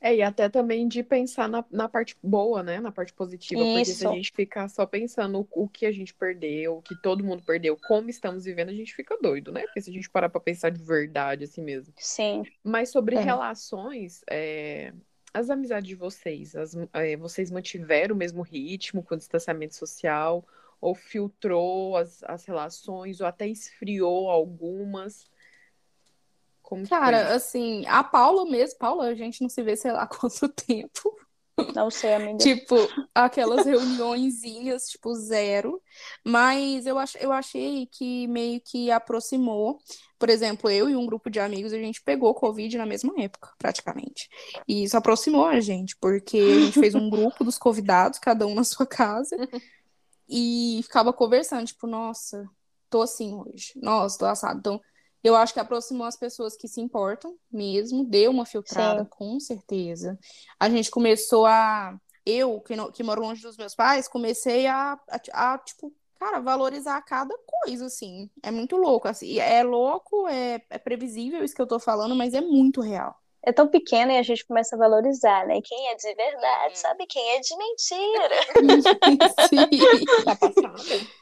[0.03, 2.79] É, e até também de pensar na, na parte boa, né?
[2.79, 3.61] Na parte positiva.
[3.61, 3.73] Isso.
[3.73, 6.99] Porque se a gente ficar só pensando o, o que a gente perdeu, o que
[7.03, 9.61] todo mundo perdeu, como estamos vivendo, a gente fica doido, né?
[9.61, 11.93] Porque se a gente parar pra pensar de verdade, assim mesmo.
[11.97, 12.43] Sim.
[12.63, 13.19] Mas sobre é.
[13.21, 14.91] relações, é,
[15.33, 20.45] as amizades de vocês, as, é, vocês mantiveram o mesmo ritmo com o distanciamento social?
[20.79, 25.29] Ou filtrou as, as relações, ou até esfriou algumas?
[26.61, 30.49] Como Cara, assim, a Paula mesmo, Paula, a gente não se vê sei lá quanto
[30.49, 31.15] tempo.
[31.75, 32.37] Não sei, amiga.
[32.37, 32.75] tipo,
[33.13, 35.81] aquelas reuniõezinhas, tipo, zero.
[36.23, 39.79] Mas eu, ach, eu achei que meio que aproximou.
[40.19, 43.49] Por exemplo, eu e um grupo de amigos, a gente pegou Covid na mesma época,
[43.57, 44.29] praticamente.
[44.67, 48.53] E isso aproximou a gente, porque a gente fez um grupo dos convidados, cada um
[48.53, 49.35] na sua casa,
[50.29, 52.47] e ficava conversando, tipo, nossa,
[52.89, 53.73] tô assim hoje.
[53.75, 54.59] Nossa, tô assado.
[54.59, 54.81] Então,
[55.23, 59.09] eu acho que aproximou as pessoas que se importam mesmo, deu uma filtrada, Sim.
[59.09, 60.17] com certeza.
[60.59, 61.97] A gente começou a.
[62.25, 67.01] Eu, que, que moro longe dos meus pais, comecei a, a, a, tipo, cara, valorizar
[67.01, 68.29] cada coisa, assim.
[68.43, 69.07] É muito louco.
[69.07, 69.39] Assim.
[69.39, 73.15] É louco, é, é previsível isso que eu tô falando, mas é muito real.
[73.43, 75.59] É tão pequeno e a gente começa a valorizar, né?
[75.63, 76.75] Quem é de verdade, uhum.
[76.75, 78.35] sabe quem é de mentira.
[79.49, 79.67] Sim,
[80.25, 81.20] tá passada.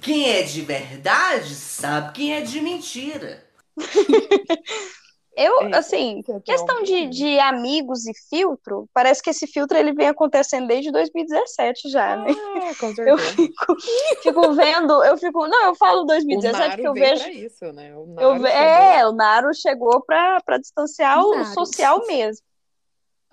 [0.00, 3.44] Quem é de verdade sabe quem é de mentira.
[5.36, 10.08] Eu, é, assim, questão de, de amigos e filtro, parece que esse filtro ele vem
[10.08, 12.30] acontecendo desde 2017 já, né?
[12.30, 13.08] Ah, com certeza.
[13.08, 13.76] Eu fico,
[14.22, 17.30] fico vendo, eu fico, não, eu falo 2017 porque eu vejo.
[17.30, 17.94] Isso, né?
[17.96, 22.44] o eu, é, o Naro chegou para distanciar o, o social mesmo.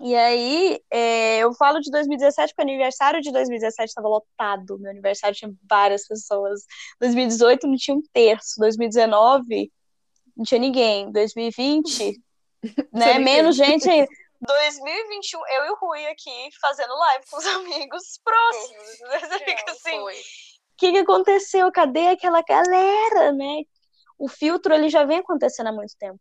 [0.00, 4.78] E aí, é, eu falo de 2017 porque o aniversário de 2017 estava lotado.
[4.78, 6.60] Meu aniversário tinha várias pessoas.
[7.00, 8.60] 2018 não tinha um terço.
[8.60, 9.72] 2019
[10.36, 11.10] não tinha ninguém.
[11.10, 12.14] 2020,
[12.92, 13.18] né?
[13.18, 14.08] Menos gente ainda.
[14.40, 19.00] 2021, eu e o Rui aqui fazendo live com os amigos próximos.
[19.00, 19.18] Né?
[19.26, 19.98] Você fica assim.
[19.98, 20.06] O
[20.76, 21.72] que, que aconteceu?
[21.72, 23.62] Cadê aquela galera, né?
[24.16, 26.20] O filtro ele já vem acontecendo há muito tempo.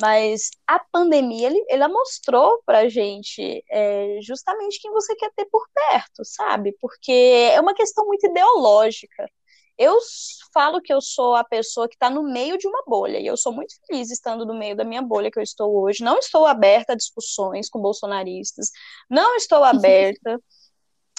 [0.00, 5.66] Mas a pandemia, ele, ela mostrou pra gente é, justamente quem você quer ter por
[5.74, 6.76] perto, sabe?
[6.80, 7.12] Porque
[7.52, 9.28] é uma questão muito ideológica.
[9.76, 9.96] Eu
[10.52, 13.36] falo que eu sou a pessoa que está no meio de uma bolha, e eu
[13.36, 16.02] sou muito feliz estando no meio da minha bolha que eu estou hoje.
[16.04, 18.70] Não estou aberta a discussões com bolsonaristas,
[19.10, 20.40] não estou aberta.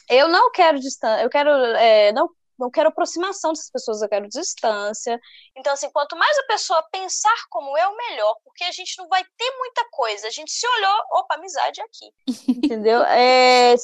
[0.09, 4.27] eu não quero distância, eu quero, é, não não quero aproximação dessas pessoas, eu quero
[4.27, 5.19] distância.
[5.55, 9.23] Então, assim, quanto mais a pessoa pensar como eu, melhor, porque a gente não vai
[9.23, 10.27] ter muita coisa.
[10.27, 12.11] A gente se olhou, opa, amizade é aqui.
[12.47, 13.01] Entendeu?
[13.03, 13.75] É,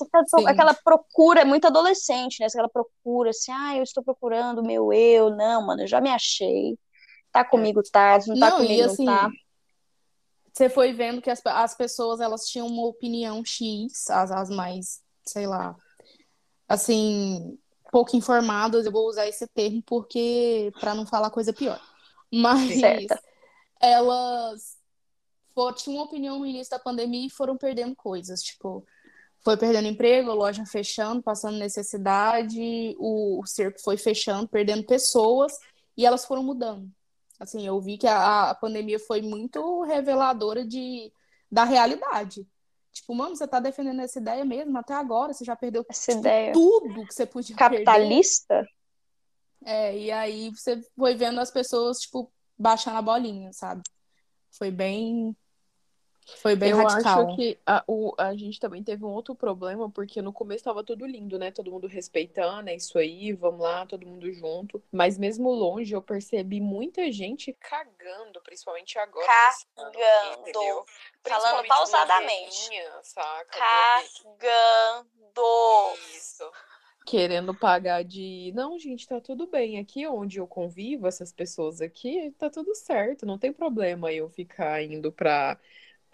[0.48, 2.48] aquela procura, é muito adolescente, né?
[2.48, 5.30] Aquela procura, assim, ah, eu estou procurando o meu eu.
[5.30, 6.78] Não, mano, eu já me achei.
[7.32, 8.20] Tá comigo, tá.
[8.28, 9.30] Não tá não, comigo, assim, não tá.
[10.54, 15.02] Você foi vendo que as, as pessoas, elas tinham uma opinião X, as, as mais,
[15.26, 15.76] sei lá,
[16.68, 17.58] assim,
[17.96, 21.80] pouco informadas, eu vou usar esse termo porque para não falar coisa pior.
[22.30, 23.24] Mas Certa.
[23.80, 24.76] elas
[25.54, 28.86] for, tinham uma opinião no início da pandemia e foram perdendo coisas, tipo,
[29.40, 35.54] foi perdendo emprego, a loja fechando, passando necessidade, o, o cerco foi fechando, perdendo pessoas
[35.96, 36.92] e elas foram mudando.
[37.40, 41.14] Assim, eu vi que a, a pandemia foi muito reveladora de,
[41.50, 42.46] da realidade.
[42.96, 45.92] Tipo, mano, você tá defendendo essa ideia mesmo até agora, você já perdeu tipo,
[46.54, 48.56] tudo que você podia Capitalista?
[48.56, 48.76] Perder.
[49.66, 53.82] É, e aí você foi vendo as pessoas, tipo, baixando a bolinha, sabe?
[54.58, 55.36] Foi bem
[56.26, 57.28] foi bem eu radical.
[57.28, 60.84] acho que a, o, a gente também teve um outro problema, porque no começo tava
[60.84, 61.52] tudo lindo, né?
[61.52, 64.82] Todo mundo respeitando, é isso aí, vamos lá, todo mundo junto.
[64.92, 69.28] Mas mesmo longe, eu percebi muita gente cagando, principalmente agora.
[69.76, 70.86] Cagando.
[71.24, 72.70] Falando pausadamente.
[73.04, 73.58] Saca?
[73.58, 75.06] Cagando.
[76.16, 76.50] Isso
[77.06, 79.78] querendo pagar de não, gente, tá tudo bem.
[79.78, 84.82] Aqui onde eu convivo, essas pessoas aqui, tá tudo certo, não tem problema eu ficar
[84.82, 85.58] indo pra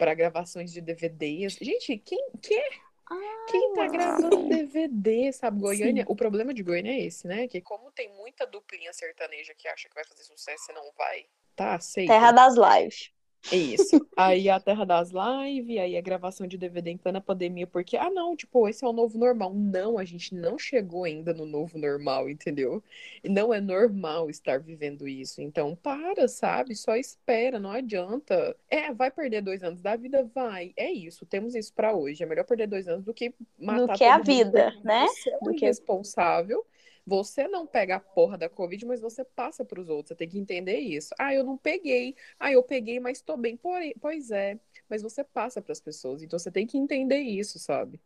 [0.02, 1.58] para gravações de DVDs.
[1.60, 2.80] Gente, quem quer?
[3.08, 5.60] Ah, quem tá gravando DVD, sabe?
[5.60, 6.02] Goiânia.
[6.02, 6.08] Sim.
[6.10, 7.46] O problema de Goiânia é esse, né?
[7.46, 11.26] Que como tem muita duplinha sertaneja que acha que vai fazer sucesso e não vai,
[11.54, 12.08] tá aceito.
[12.08, 13.12] Terra das lives.
[13.50, 14.06] É isso.
[14.16, 18.10] Aí a terra das lives, aí a gravação de DVD em plena pandemia, porque, ah,
[18.10, 19.52] não, tipo, esse é o novo normal.
[19.54, 22.82] Não, a gente não chegou ainda no novo normal, entendeu?
[23.24, 25.40] E não é normal estar vivendo isso.
[25.40, 26.76] Então, para, sabe?
[26.76, 28.54] Só espera, não adianta.
[28.70, 30.28] É, vai perder dois anos da vida?
[30.34, 30.72] Vai.
[30.76, 32.22] É isso, temos isso para hoje.
[32.22, 35.06] É melhor perder dois anos do que matar Do que a vida, né?
[35.42, 36.64] Do que- irresponsável.
[37.06, 40.08] Você não pega a porra da Covid, mas você passa para os outros.
[40.08, 41.12] Você tem que entender isso.
[41.18, 42.14] Ah, eu não peguei.
[42.38, 43.56] Ah, eu peguei, mas tô bem.
[43.56, 44.58] Porém, pois é.
[44.88, 46.22] Mas você passa para as pessoas.
[46.22, 48.00] Então você tem que entender isso, sabe?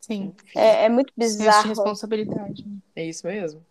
[0.00, 0.34] Sim.
[0.56, 1.68] É, é muito bizarro.
[1.68, 2.66] responsabilidade.
[2.66, 2.78] né?
[2.94, 3.64] É isso mesmo.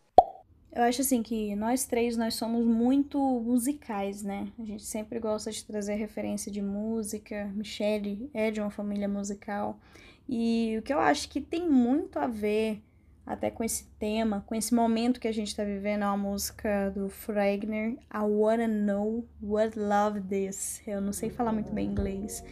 [0.72, 4.52] Eu acho assim que nós três nós somos muito musicais, né?
[4.60, 7.52] A gente sempre gosta de trazer referência de música.
[7.56, 9.80] Michelle é de uma família musical.
[10.28, 12.84] E o que eu acho que tem muito a ver
[13.30, 16.90] até com esse tema, com esse momento que a gente tá vivendo, é uma música
[16.90, 20.82] do Fragner, I Wanna Know What Love Is.
[20.88, 22.44] Eu não sei falar muito bem inglês,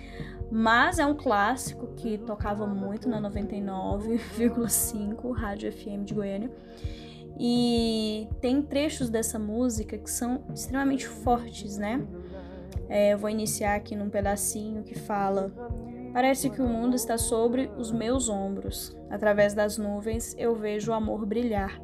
[0.52, 6.52] mas é um clássico que tocava muito na 99,5 Rádio FM de Goiânia.
[7.40, 12.06] E tem trechos dessa música que são extremamente fortes, né?
[12.88, 15.52] É, eu vou iniciar aqui num pedacinho que fala:
[16.18, 18.98] Parece que o mundo está sobre os meus ombros.
[19.08, 21.80] Através das nuvens eu vejo o amor brilhar.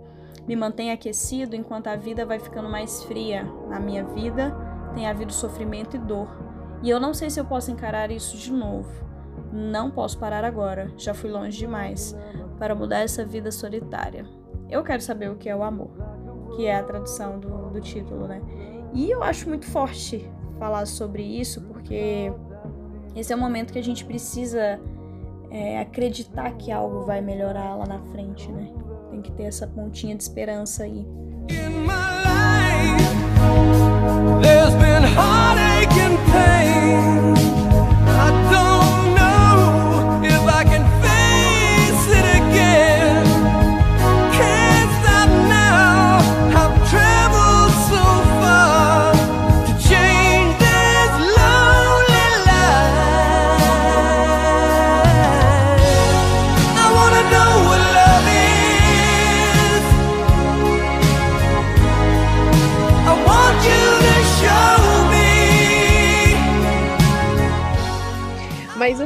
[0.48, 3.44] Me mantém aquecido enquanto a vida vai ficando mais fria.
[3.70, 4.52] Na minha vida
[4.96, 6.28] tem havido sofrimento e dor.
[6.82, 8.90] E eu não sei se eu posso encarar isso de novo.
[9.52, 12.18] Não posso parar agora, já fui longe demais
[12.58, 14.26] para mudar essa vida solitária.
[14.68, 15.92] Eu quero saber o que é o amor,
[16.56, 18.42] que é a tradução do, do título, né?
[18.96, 22.34] E eu acho muito forte falar sobre isso, porque
[23.16, 24.80] esse é o momento que a gente precisa
[25.52, 28.72] é, acreditar que algo vai melhorar lá na frente, né?
[29.12, 31.06] Tem que ter essa pontinha de esperança aí.
[31.50, 31.86] In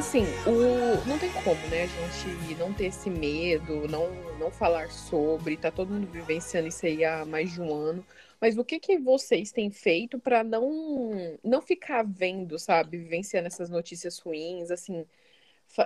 [0.08, 1.06] assim, o...
[1.06, 1.84] não tem como, né?
[1.84, 6.86] A gente não ter esse medo, não, não falar sobre, tá todo mundo vivenciando isso
[6.86, 8.06] aí há mais de um ano.
[8.40, 13.70] Mas o que que vocês têm feito para não não ficar vendo, sabe, vivenciando essas
[13.70, 15.06] notícias ruins, assim,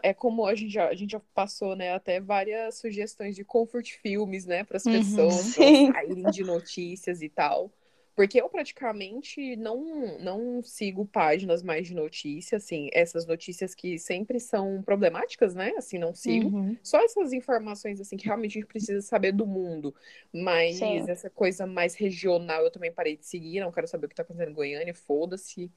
[0.03, 3.91] é como a gente já, a gente já passou, né, até várias sugestões de comfort
[4.01, 4.87] filmes, né, para as Uhum.
[4.87, 7.71] pessoas elas saírem de notícias e tal.
[8.15, 14.39] Porque eu praticamente não, não sigo páginas mais de notícias, assim, essas notícias que sempre
[14.39, 15.73] são problemáticas, né?
[15.77, 16.49] Assim, não sigo.
[16.49, 16.77] Uhum.
[16.83, 19.95] Só essas informações, assim, que realmente a gente precisa saber do mundo.
[20.33, 21.09] Mas Sim.
[21.09, 24.23] essa coisa mais regional eu também parei de seguir, não quero saber o que tá
[24.23, 25.71] acontecendo em Goiânia, foda-se.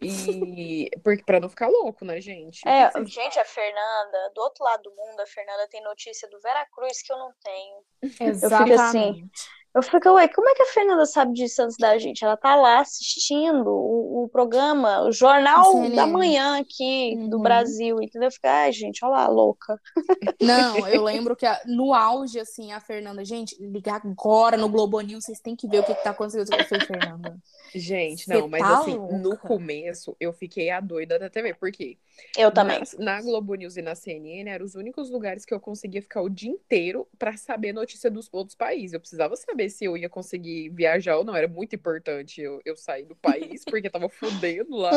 [0.00, 2.66] E porque para não ficar louco, né, gente?
[2.66, 7.02] É, gente, a Fernanda, do outro lado do mundo, a Fernanda tem notícia do Veracruz
[7.02, 8.32] que eu não tenho.
[8.32, 9.06] Exatamente.
[9.06, 9.30] Eu fico,
[9.76, 12.24] ué, como é que a Fernanda sabe disso antes da gente?
[12.24, 15.92] Ela tá lá assistindo o, o programa, o Jornal CNN.
[15.92, 17.40] da Manhã aqui do Uhum.
[17.40, 18.30] Brasil, entendeu?
[18.30, 19.80] Fica, ai, gente, olha lá, louca.
[20.40, 25.00] Não, eu lembro que a- no auge, assim, a Fernanda, gente, ligar agora no Globo
[25.00, 26.52] News, vocês têm que ver o que, que tá acontecendo.
[26.52, 27.38] Eu falei, Fernanda.
[27.76, 29.36] Gente, Cê não, mas tá assim, no louca?
[29.36, 31.98] começo eu fiquei a doida da TV, por quê?
[32.36, 32.80] Eu também.
[32.98, 36.22] Na, na Globo News e na CNN eram os únicos lugares que eu conseguia ficar
[36.22, 38.92] o dia inteiro pra saber notícia dos outros países.
[38.94, 41.34] Eu precisava saber se eu ia conseguir viajar ou não.
[41.34, 44.90] Era muito importante eu, eu sair do país, porque tava fudendo lá.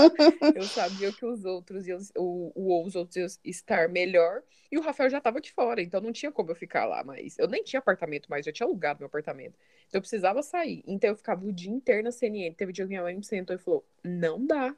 [0.56, 4.43] Eu sabia que os outros iam, o, o, os outros iam estar melhor.
[4.71, 7.38] E o Rafael já tava de fora, então não tinha como eu ficar lá mais.
[7.39, 9.58] Eu nem tinha apartamento mais, eu tinha alugado meu apartamento.
[9.88, 10.84] Então eu precisava sair.
[10.86, 12.53] Então eu ficava o dia inteiro na CNN.
[12.53, 14.75] Teve um dia que minha mãe me sentou e falou: não dá.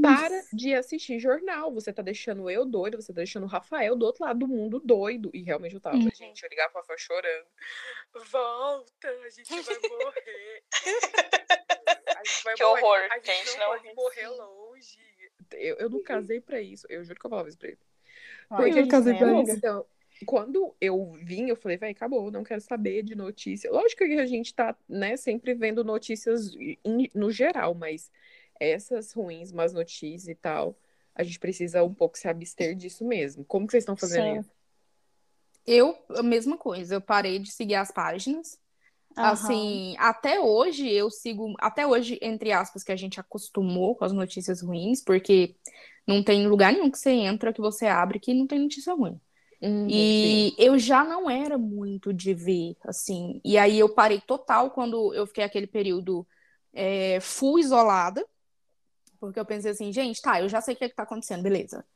[0.00, 1.72] Para de assistir jornal.
[1.72, 4.80] Você tá deixando eu doido, você tá deixando o Rafael do outro lado do mundo
[4.80, 5.30] doido.
[5.34, 5.96] E realmente eu tava.
[5.96, 6.08] Uhum.
[6.14, 7.46] Gente, eu ligava pro Rafael chorando.
[8.30, 10.62] Volta, a gente vai morrer.
[12.16, 12.82] A gente vai Que morrer.
[12.82, 14.98] horror, A gente gente, não não pode morrer longe.
[15.52, 16.86] Eu, eu não casei pra isso.
[16.88, 17.78] Eu juro que eu falava isso pra ele.
[18.50, 19.52] Olha, Porque, eu casei pra isso.
[19.52, 19.86] então,
[20.26, 23.70] quando eu vim, eu falei, vai, acabou, não quero saber de notícia.
[23.70, 26.52] Lógico que a gente tá, né, sempre vendo notícias
[27.14, 28.10] no geral, mas
[28.62, 30.76] essas ruins, más notícias e tal,
[31.14, 33.44] a gente precisa um pouco se abster disso mesmo.
[33.44, 34.40] Como que vocês estão fazendo Sim.
[34.40, 34.50] isso?
[35.66, 38.58] Eu, a mesma coisa, eu parei de seguir as páginas.
[39.16, 39.32] Aham.
[39.32, 44.12] Assim, até hoje eu sigo, até hoje, entre aspas, que a gente acostumou com as
[44.12, 45.54] notícias ruins, porque
[46.06, 49.20] não tem lugar nenhum que você entra, que você abre, que não tem notícia ruim.
[49.60, 50.52] Uhum, sim.
[50.54, 53.40] E eu já não era muito de ver, assim.
[53.44, 56.26] E aí eu parei total quando eu fiquei aquele período
[56.72, 58.26] é, full isolada,
[59.22, 61.86] porque eu pensei assim, gente, tá, eu já sei o que é tá acontecendo, beleza.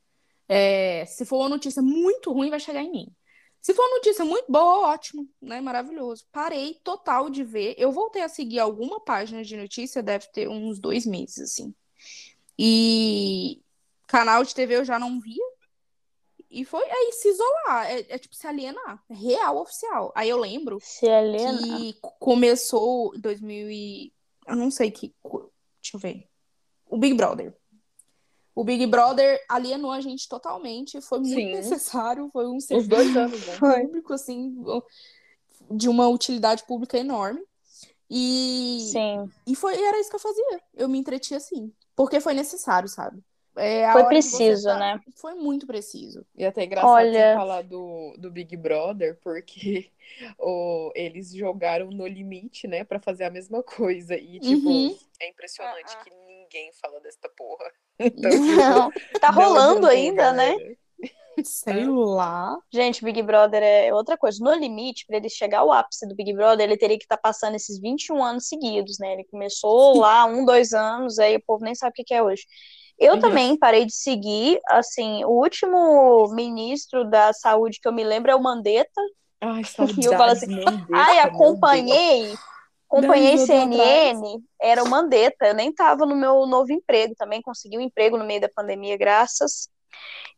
[0.48, 3.16] É, se for uma notícia muito ruim, vai chegar em mim.
[3.60, 5.60] Se for uma notícia muito boa, ótimo, né?
[5.60, 6.24] Maravilhoso.
[6.30, 7.74] Parei total de ver.
[7.76, 11.74] Eu voltei a seguir alguma página de notícia, deve ter uns dois meses, assim.
[12.56, 13.60] E
[14.06, 15.44] canal de TV eu já não via.
[16.48, 17.90] E foi aí se isolar.
[17.90, 19.02] É, é tipo se alienar.
[19.10, 20.12] É real, oficial.
[20.14, 21.58] Aí eu lembro Se aliena.
[21.58, 24.12] que começou em 2000 e...
[24.46, 25.12] Eu não sei que...
[25.82, 26.28] Deixa eu ver.
[26.88, 27.54] O Big Brother.
[28.54, 31.00] O Big Brother alienou a gente totalmente.
[31.00, 31.52] Foi muito Sim.
[31.52, 32.30] necessário.
[32.32, 33.54] Foi um serviço dois anos, né?
[33.84, 34.56] Público, assim,
[35.70, 37.42] de uma utilidade pública enorme.
[38.08, 39.28] E, Sim.
[39.46, 40.60] e foi, era isso que eu fazia.
[40.74, 41.72] Eu me entreti assim.
[41.94, 43.22] Porque foi necessário, sabe?
[43.58, 45.00] É, Foi preciso, tá- né?
[45.16, 46.26] Foi muito preciso.
[46.36, 49.90] E até é engraçado Olha- você falar do, do Big Brother, porque
[50.38, 54.14] o, eles jogaram no limite, né, pra fazer a mesma coisa.
[54.14, 54.96] E, tipo, Uhum.
[55.20, 56.04] é impressionante ah.
[56.04, 56.10] que
[56.46, 57.70] ninguém fala desta porra.
[58.56, 58.90] Não.
[59.20, 60.54] Tá não rolando ainda, né?
[61.44, 62.56] Sei lá.
[62.72, 64.42] Gente, Big Brother é outra coisa.
[64.42, 67.56] No limite, para ele chegar ao ápice do Big Brother, ele teria que estar passando
[67.56, 69.12] esses 21 anos seguidos, né?
[69.12, 72.42] Ele começou lá um, dois anos, aí o povo nem sabe o que é hoje.
[72.98, 73.20] Eu Uhum.
[73.20, 78.34] também parei de seguir, assim, o último ministro da saúde que eu me lembro é
[78.34, 79.00] o Mandetta.
[79.42, 79.62] Ai,
[80.02, 80.46] E eu falo assim,
[80.94, 82.34] Ai, acompanhei,
[82.88, 85.46] acompanhei CNN, era o Mandetta.
[85.46, 88.96] Eu nem tava no meu novo emprego, também consegui um emprego no meio da pandemia,
[88.96, 89.68] graças.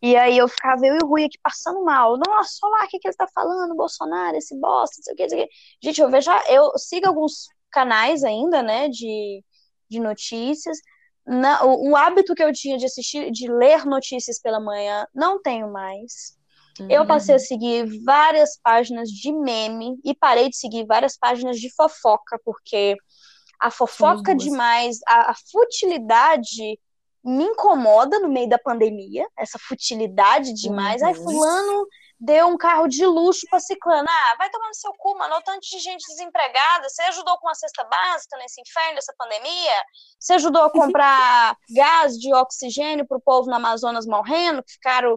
[0.00, 2.16] E aí eu ficava, eu e o Rui aqui passando mal.
[2.16, 5.16] Nossa, olha lá o que, que ele tá falando, Bolsonaro, esse bosta, não sei o
[5.16, 5.54] que, não sei o que.
[5.82, 9.44] Gente, eu vejo, eu sigo alguns canais ainda, né, de,
[9.90, 10.78] de notícias.
[11.26, 15.42] Na, o, o hábito que eu tinha de assistir, de ler notícias pela manhã, não
[15.42, 16.37] tenho mais.
[16.88, 21.72] Eu passei a seguir várias páginas de meme e parei de seguir várias páginas de
[21.74, 22.96] fofoca, porque
[23.60, 26.78] a fofoca demais, a, a futilidade
[27.24, 31.02] me incomoda no meio da pandemia, essa futilidade demais.
[31.02, 31.24] Ai, Uhum.
[31.24, 31.86] fulano
[32.20, 34.08] deu um carro de luxo pra ciclano.
[34.08, 36.88] Ah, vai tomar no seu cu, mano, o tanto de gente desempregada.
[36.88, 39.84] Você ajudou com a cesta básica nesse inferno dessa pandemia?
[40.18, 45.16] Você ajudou a comprar gás de oxigênio pro povo no Amazonas morrendo, que ficaram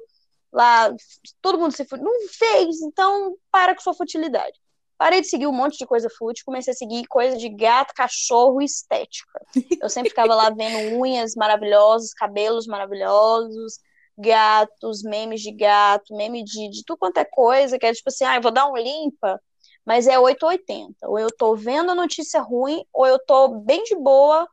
[0.51, 0.93] lá,
[1.41, 2.05] todo mundo se fudeu.
[2.05, 4.59] Não fez, então para com sua futilidade.
[4.97, 8.61] Parei de seguir um monte de coisa fútil, comecei a seguir coisa de gato, cachorro
[8.61, 9.41] e estética.
[9.81, 13.79] Eu sempre ficava lá vendo unhas maravilhosas, cabelos maravilhosos,
[14.15, 18.25] gatos, memes de gato, meme de, de tudo quanto é coisa, que é tipo assim,
[18.25, 19.41] ah, eu vou dar um limpa,
[19.83, 21.09] mas é 880.
[21.09, 24.47] Ou eu tô vendo a notícia ruim, ou eu tô bem de boa,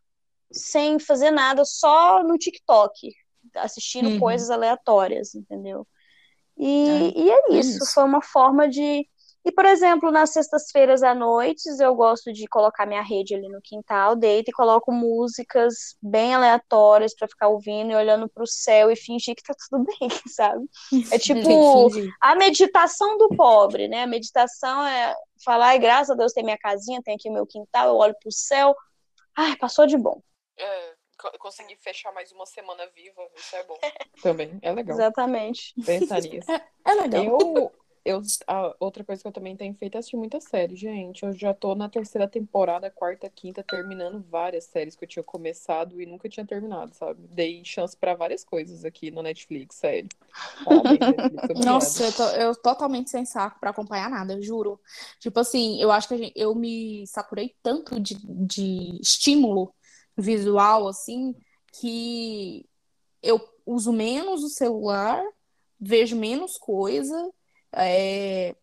[0.51, 3.13] sem fazer nada, só no TikTok,
[3.57, 4.19] assistindo Uhum.
[4.19, 5.87] coisas aleatórias, entendeu?
[6.57, 7.95] E É, e é é isso, isso.
[7.95, 9.07] foi uma forma de.
[9.45, 13.61] E, por exemplo, nas sextas-feiras à noite, eu gosto de colocar minha rede ali no
[13.63, 18.97] quintal, deito e coloco músicas bem aleatórias pra ficar ouvindo e olhando pro céu e
[18.97, 20.67] fingir que tá tudo bem, sabe?
[21.11, 21.91] É tipo
[22.21, 24.03] a meditação do pobre, né?
[24.03, 27.47] A meditação é falar, ai, graças a Deus tem minha casinha, tem aqui o meu
[27.47, 28.75] quintal, eu olho pro céu.
[29.37, 30.23] Ai, passou de bom.
[30.57, 33.79] É, co- consegui fechar mais uma semana viva, isso é bom.
[34.23, 34.99] Também, é legal.
[34.99, 35.75] Exatamente.
[35.85, 36.53] Pensar nisso.
[36.87, 37.27] É legal.
[37.27, 37.73] Eu,
[38.05, 41.25] eu, a outra coisa que eu também tenho feito é assistir muita série, gente.
[41.25, 46.01] Eu já tô na terceira temporada, quarta, quinta, terminando várias séries que eu tinha começado
[46.01, 47.27] e nunca tinha terminado, sabe?
[47.29, 50.09] Dei chance pra várias coisas aqui no Netflix, sério.
[50.65, 51.95] Parabéns, Netflix, obrigada.
[51.95, 54.81] Nossa, eu, tô, eu totalmente sem saco pra acompanhar nada, eu juro.
[55.21, 58.15] Tipo assim, eu acho que a gente- eu me saturei tanto de,
[58.47, 59.75] de estímulo
[60.19, 61.35] visual, assim,
[61.73, 62.67] que
[63.23, 65.23] eu uso menos o celular,
[65.81, 67.31] vejo menos coisa,
[67.73, 68.55] é,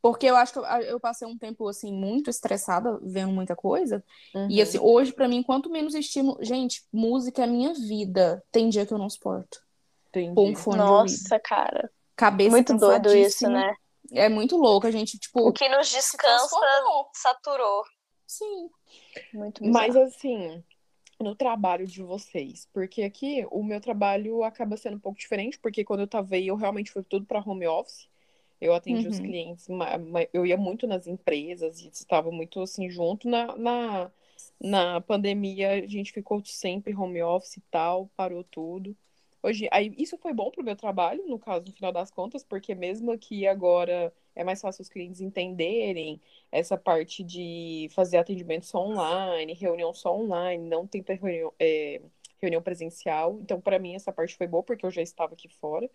[0.00, 4.04] porque eu acho que eu, eu passei um tempo, assim, muito estressada, vendo muita coisa.
[4.34, 4.62] E Uhum.
[4.62, 6.38] assim, hoje, pra mim, quanto menos estímulo.
[6.42, 8.42] Gente, música é a minha vida.
[8.50, 9.60] Tem dia que eu não suporto.
[10.08, 10.38] Entendi.
[10.38, 10.78] Um fone.
[10.78, 11.90] Nossa, cara.
[12.16, 13.74] Cabeça Muito doido isso, né?
[14.10, 15.48] É muito louco, a gente, tipo.
[15.48, 16.56] O que nos descansa
[17.14, 17.84] saturou.
[18.26, 18.68] Sim.
[19.32, 20.06] Muito Mas bizarro.
[20.06, 20.64] assim,
[21.22, 25.84] no trabalho de vocês, porque aqui o meu trabalho acaba sendo um pouco diferente, porque
[25.84, 28.08] quando eu tava aí, eu realmente fui tudo para home office.
[28.60, 29.20] Eu atendi os Uhum.
[29.20, 34.12] clientes, ma- ma- eu ia muito nas empresas e estava muito assim junto na, na,
[34.60, 38.96] na pandemia, a gente ficou sempre home office e tal, parou tudo.
[39.42, 42.74] Hoje, aí, isso foi bom pro meu trabalho, no caso, no final das contas, porque
[42.74, 46.20] mesmo aqui agora é mais fácil os clientes entenderem
[46.50, 52.00] essa parte de fazer atendimento só online, reunião só online, não tem reunião, é,
[52.40, 53.38] reunião presencial.
[53.40, 55.88] Então, para mim, essa parte foi boa, porque eu já estava aqui fora.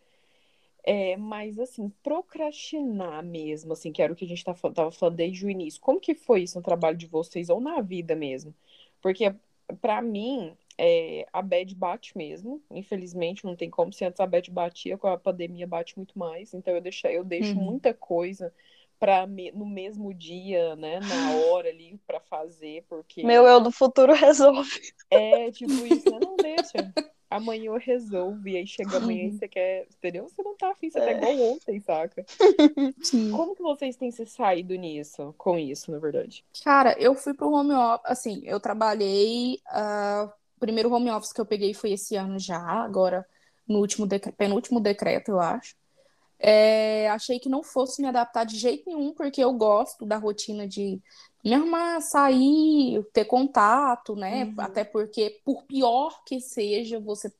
[0.83, 4.91] É, mas, assim, procrastinar mesmo, assim, que era o que a gente tá, fal- tava
[4.91, 5.81] falando desde o início.
[5.81, 8.55] Como que foi isso no trabalho de vocês ou na vida mesmo?
[9.01, 9.33] Porque,
[9.81, 12.61] pra mim, é, a bad bate mesmo.
[12.71, 13.91] Infelizmente, não tem como.
[13.93, 16.53] Se antes a bad batia, com a pandemia bate muito mais.
[16.53, 17.65] Então, eu deixo, eu deixo Uhum.
[17.65, 18.53] muita coisa
[18.99, 24.13] para no mesmo dia, né, na hora ali, pra fazer, porque Meu eu do futuro
[24.15, 24.69] resolve.
[25.09, 26.19] é tipo isso, né?
[26.19, 26.87] Não deixa.
[27.29, 29.27] Amanhã eu resolvo, e aí chega amanhã Uhum.
[29.27, 30.23] e você quer, entendeu?
[30.29, 31.11] Você não tá afim, você tá É.
[31.11, 32.25] igual ontem, saca?
[33.03, 33.31] Sim.
[33.31, 36.45] Como que vocês têm se saído nisso, com isso, na verdade?
[36.63, 41.39] Cara, eu fui pro home office, assim, eu trabalhei, ah, o primeiro home office que
[41.39, 43.25] eu peguei foi esse ano já, agora
[43.67, 45.75] no último penúltimo decreto, eu acho.
[46.39, 50.67] É, achei que não fosse me adaptar de jeito nenhum, porque eu gosto da rotina
[50.67, 51.01] de
[51.43, 54.45] me arrumar, sair, ter contato, né?
[54.45, 54.53] Uhum.
[54.57, 57.31] Até porque, por pior que seja, você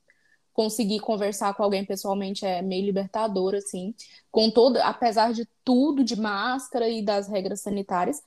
[0.53, 3.93] conseguir conversar com alguém pessoalmente é meio libertador, assim,
[4.32, 8.24] com toda, apesar de tudo, de máscara e das regras sanitárias.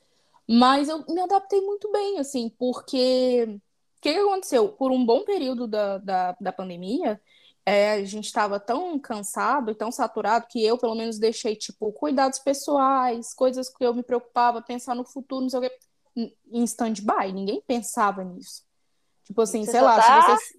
[0.49, 3.61] Mas eu me adaptei muito bem, assim, porque
[4.01, 4.69] que que aconteceu?
[4.71, 7.21] Por um bom período da, da, da pandemia,
[7.65, 11.93] é, a gente estava tão cansado e tão saturado que eu, pelo menos, deixei, tipo,
[11.93, 16.65] cuidados pessoais, coisas que eu me preocupava, pensar no futuro, não sei o quê, em
[16.65, 17.33] stand-by.
[17.33, 18.65] Ninguém pensava nisso.
[19.25, 20.55] Tipo assim, Você sei só lá, tá- se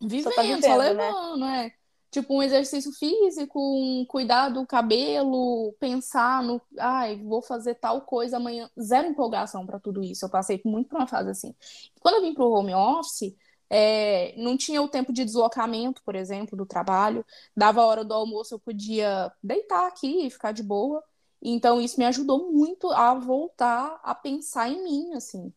[0.00, 0.88] você Só vivendo, tá só vivendo, né?
[0.88, 1.74] levando, é.
[2.16, 8.38] Tipo, um exercício físico, um cuidar do cabelo, pensar no, ai, vou fazer tal coisa
[8.38, 8.70] amanhã.
[8.80, 10.24] Zero empolgação pra tudo isso.
[10.24, 11.54] Eu passei muito por uma fase assim.
[12.00, 13.36] Quando eu vim pro home office,
[13.68, 17.22] é, não tinha o tempo de deslocamento, por exemplo, do trabalho.
[17.54, 21.04] Dava a hora do almoço, eu podia deitar aqui e ficar de boa.
[21.42, 25.52] Então, isso me ajudou muito a voltar a pensar em mim, assim.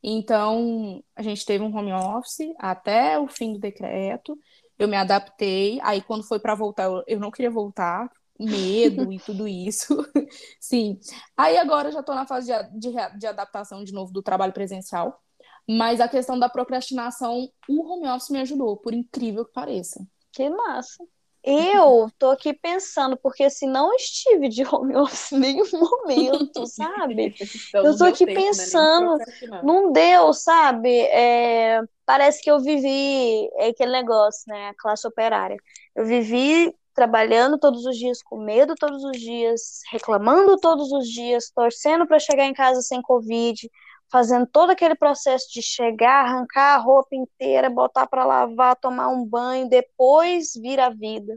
[0.00, 4.38] Então, a gente teve um home office até o fim do decreto.
[4.78, 5.78] Eu me adaptei.
[5.82, 9.96] Aí, quando foi para voltar, eu, eu não queria voltar, medo e tudo isso.
[10.60, 10.98] Sim.
[11.36, 14.52] Aí, agora eu já estou na fase de, de, de adaptação de novo do trabalho
[14.52, 15.20] presencial.
[15.68, 20.06] Mas a questão da procrastinação, o home office me ajudou, por incrível que pareça.
[20.32, 21.04] Que massa.
[21.46, 27.34] Eu tô aqui pensando, porque assim, não estive de home office em nenhum momento, sabe?
[27.68, 29.18] Então, Eu tô aqui tempo, né, pensando.
[29.62, 31.00] Não deu, sabe?
[31.02, 34.68] É, parece que eu vivi é aquele negócio, né?
[34.70, 35.56] A classe operária.
[35.94, 41.50] Eu vivi trabalhando todos os dias, com medo todos os dias, reclamando todos os dias,
[41.50, 43.68] torcendo para chegar em casa sem Covid,
[44.14, 49.26] fazendo todo aquele processo de chegar, arrancar a roupa inteira, botar para lavar, tomar um
[49.26, 51.36] banho, depois vir a vida.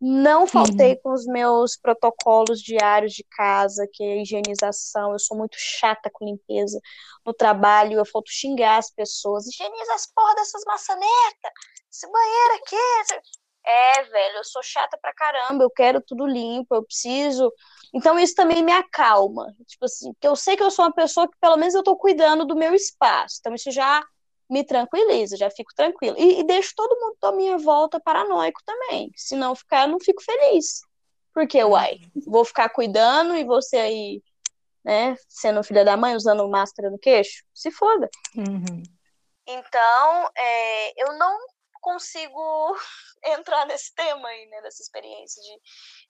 [0.00, 5.12] Não faltei com os meus protocolos diários de casa, que é a higienização.
[5.12, 6.80] Eu sou muito chata com limpeza.
[7.24, 9.46] No trabalho, eu falto xingar as pessoas.
[9.46, 11.52] Higieniza as porra dessas maçanetas.
[11.88, 13.38] Esse banheiro aqui.
[13.68, 15.62] É, velho, eu sou chata pra caramba.
[15.62, 17.52] Eu quero tudo limpo, eu preciso.
[17.94, 19.54] Então, isso também me acalma.
[19.66, 21.94] Tipo assim, que eu sei que eu sou uma pessoa que pelo menos eu tô
[21.94, 23.36] cuidando do meu espaço.
[23.40, 24.02] Então, isso já
[24.48, 26.16] me tranquiliza, já fico tranquila.
[26.18, 29.10] E, e deixo todo mundo à minha volta paranoico também.
[29.14, 30.80] Se não ficar, eu não fico feliz.
[31.34, 34.22] Porque, uai, vou ficar cuidando e você aí,
[34.82, 37.44] né, sendo filha da mãe, usando máscara no queixo?
[37.52, 38.08] Se foda.
[39.46, 41.38] Então, é, eu não
[41.80, 42.76] consigo
[43.24, 45.60] entrar nesse tema aí, né, dessa experiência de,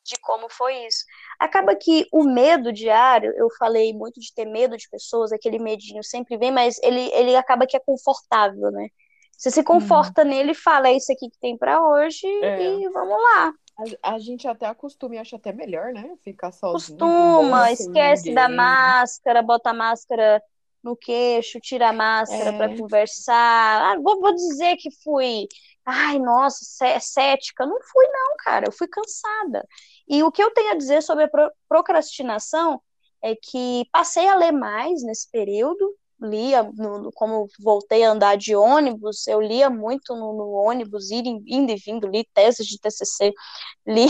[0.04, 1.04] de como foi isso.
[1.38, 6.02] Acaba que o medo diário, eu falei muito de ter medo de pessoas, aquele medinho
[6.02, 8.88] sempre vem, mas ele, ele acaba que é confortável, né?
[9.36, 12.60] Você se conforta nele e fala, é isso aqui que tem pra hoje É.
[12.60, 13.52] e vamos lá.
[14.02, 16.16] A, a gente até acostuma e acha até melhor, né?
[16.24, 16.98] Ficar sozinho.
[16.98, 18.56] Costuma, esquece da ninguém.
[18.56, 20.42] máscara, bota a máscara
[20.82, 22.56] no queixo, tira a máscara É.
[22.56, 23.92] para conversar.
[23.92, 25.46] Ah, vou, vou dizer que fui,
[25.84, 27.66] ai, nossa, cé- cética.
[27.66, 29.66] Não fui, não, cara, eu fui cansada.
[30.08, 32.80] E o que eu tenho a dizer sobre a pro- procrastinação
[33.22, 35.94] é que passei a ler mais nesse período.
[36.20, 41.10] Lia, no- no- como voltei a andar de ônibus, eu lia muito no, no ônibus,
[41.12, 43.32] indo, indo e vindo, li teses de TCC,
[43.86, 44.06] li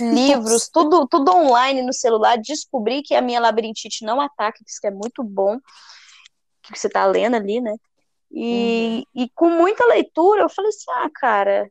[0.00, 2.38] livros, tudo, tudo online no celular.
[2.38, 5.58] Descobri que a minha labirintite não ataca, que isso que é muito bom,
[6.62, 7.74] que você tá lendo ali, né?
[8.30, 11.70] E, e com muita leitura, eu falei assim: ah, cara,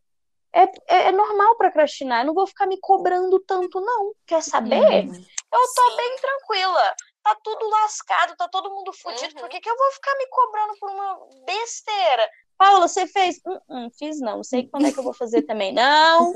[0.54, 4.14] é, é, é normal procrastinar, eu não vou ficar me cobrando tanto, não.
[4.28, 5.08] Quer saber?
[5.08, 5.26] Uhum.
[5.54, 6.96] Eu tô bem tranquila.
[7.24, 9.50] Tá tudo lascado, tá todo mundo fudido, por Uhum.
[9.50, 12.30] que, que eu vou ficar me cobrando por uma besteira?
[12.58, 13.40] Paula, você fez?
[13.46, 15.74] Hum, hum, fiz não, não sei quando é que eu vou fazer também.
[15.74, 16.34] Não,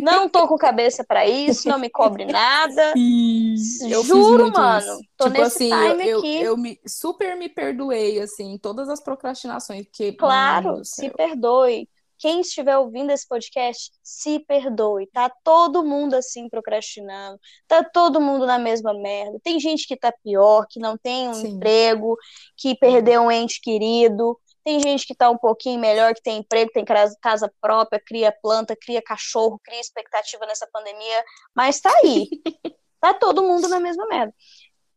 [0.00, 2.94] não tô com cabeça pra isso, não me cobre nada.
[3.90, 4.96] Eu Juro, mano.
[4.96, 5.04] isso.
[5.16, 6.36] Tô tipo nesse assim, eu, time eu, aqui.
[6.40, 11.88] eu me super me perdoei, assim, todas as procrastinações, porque, Claro, se perdoe.
[12.18, 15.06] Quem estiver ouvindo esse podcast, se perdoe.
[15.12, 17.38] Tá todo mundo assim procrastinando.
[17.68, 19.38] Tá todo mundo na mesma merda.
[19.42, 21.48] Tem gente que tá pior, que não tem um Sim.
[21.48, 22.16] emprego,
[22.56, 24.38] que perdeu um ente querido.
[24.64, 28.76] Tem gente que tá um pouquinho melhor, que tem emprego, tem casa própria, cria planta,
[28.80, 31.24] cria cachorro, cria expectativa nessa pandemia.
[31.54, 32.28] Mas tá aí.
[32.98, 34.34] Tá todo mundo na mesma merda.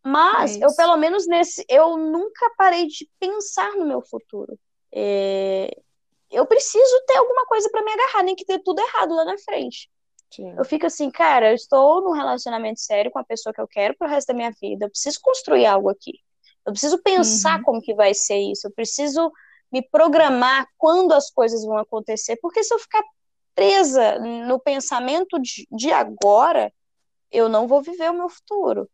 [0.03, 4.57] Mas É eu, pelo menos nesse, eu nunca parei de pensar no meu futuro.
[4.91, 5.69] É,
[6.31, 9.37] eu preciso ter alguma coisa pra me agarrar, nem que dê tudo errado lá na
[9.37, 9.89] frente.
[10.31, 10.53] Sim.
[10.57, 13.95] Eu fico assim, cara, eu estou num relacionamento sério com a pessoa que eu quero
[13.97, 14.85] pro resto da minha vida.
[14.85, 16.13] Eu preciso construir algo aqui.
[16.65, 17.63] Eu preciso pensar Uhum.
[17.63, 18.67] como que vai ser isso.
[18.67, 19.31] Eu preciso
[19.71, 22.37] me programar quando as coisas vão acontecer.
[22.41, 23.03] Porque se eu ficar
[23.55, 26.71] presa no pensamento de, de agora,
[27.31, 28.89] eu não vou viver o meu futuro.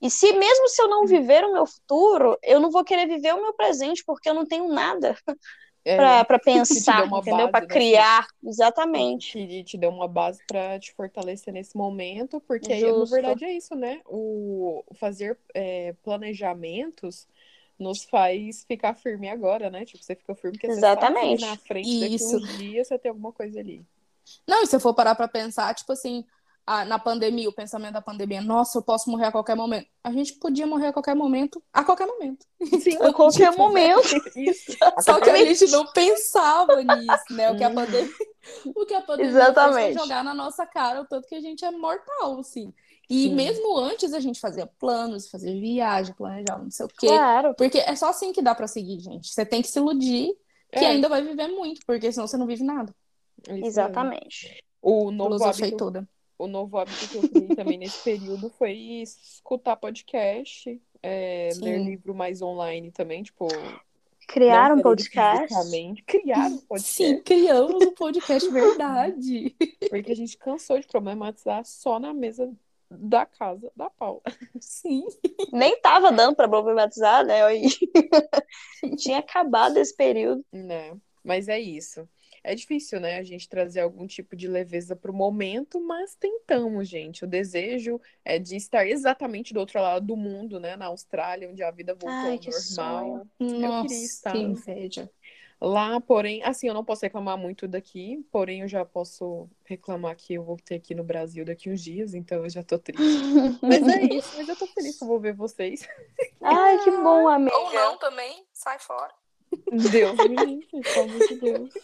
[0.00, 3.32] E se mesmo se eu não viver o meu futuro, eu não vou querer viver
[3.34, 5.16] o meu presente, porque eu não tenho nada
[5.84, 7.48] É, te pensar, entendeu?
[7.50, 8.28] Pra né, criar.
[8.44, 9.32] Exatamente.
[9.32, 13.52] que te deu uma base pra te fortalecer nesse momento, porque aí, na verdade é
[13.52, 14.00] isso, né?
[14.06, 17.26] O fazer é, planejamentos
[17.78, 19.84] nos faz ficar firme agora, né?
[19.84, 21.40] Tipo, você fica firme porque você sabe que Exatamente.
[21.44, 22.36] na frente daqui Isso.
[22.36, 23.84] uns dias você tem alguma coisa ali.
[24.46, 26.24] Não, e se eu for parar pra pensar, tipo assim,
[26.66, 29.88] a- na pandemia, o pensamento da pandemia, nossa, eu posso morrer a qualquer momento.
[30.04, 32.46] A gente podia morrer a qualquer momento, a qualquer momento.
[32.80, 34.08] Sim, A qualquer momento.
[34.36, 34.72] Isso.
[35.00, 37.50] Só que a gente não pensava nisso, né?
[37.50, 37.74] O que a Uhum.
[37.74, 38.12] pandemia,
[38.76, 39.84] o que a pandemia Exatamente.
[39.84, 42.72] fez foi jogar na nossa cara o tanto que a gente é mortal, assim.
[43.10, 43.34] E Sim.
[43.34, 47.08] mesmo antes a gente fazia planos, fazia viagem, planejava não sei o quê.
[47.08, 47.54] Claro.
[47.56, 49.28] Porque é só assim que dá pra seguir, gente.
[49.28, 50.32] Você tem que se iludir
[50.72, 52.94] que É, ainda vai viver muito, porque senão você não vive nada.
[53.46, 53.66] mesmo.
[53.66, 54.62] Exatamente.
[54.80, 56.08] O novo Filosofei hábito, toda.
[56.42, 58.72] O novo hábito que eu criei também nesse período foi
[59.02, 63.46] escutar podcast, é, ler livro mais online também, tipo,
[64.26, 65.54] Criar um podcast.
[66.06, 66.92] criar um podcast.
[66.92, 69.54] Sim, criamos um podcast verdade.
[69.90, 72.50] Porque a gente cansou de problematizar só na mesa
[72.90, 74.22] da casa da Paula.
[74.58, 75.04] Sim.
[75.52, 77.42] Nem tava dando pra problematizar, né?
[77.42, 77.68] Aí.
[78.96, 80.44] Tinha acabado esse período.
[80.52, 80.96] Né?
[81.22, 82.08] Mas é isso.
[82.44, 87.24] É difícil, né, a gente trazer algum tipo de leveza pro momento, mas tentamos, gente.
[87.24, 91.62] O desejo é de estar exatamente do outro lado do mundo, né, na Austrália, onde
[91.62, 93.26] a vida voltou Ai, ao que normal.
[93.38, 94.32] Nossa, queria estar.
[94.32, 95.10] que inveja.
[95.64, 100.34] Lá, porém, assim, eu não posso reclamar muito daqui, porém eu já posso reclamar que
[100.34, 103.00] eu vou ter aqui no Brasil daqui uns dias, então eu já tô triste.
[103.62, 105.88] Mas é isso, mas eu tô feliz que eu vou ver vocês.
[106.42, 107.56] Ai, que bom, amiga.
[107.56, 109.14] Ou não também, sai fora.
[109.92, 111.74] Deus me livre, pelo amor de Deus.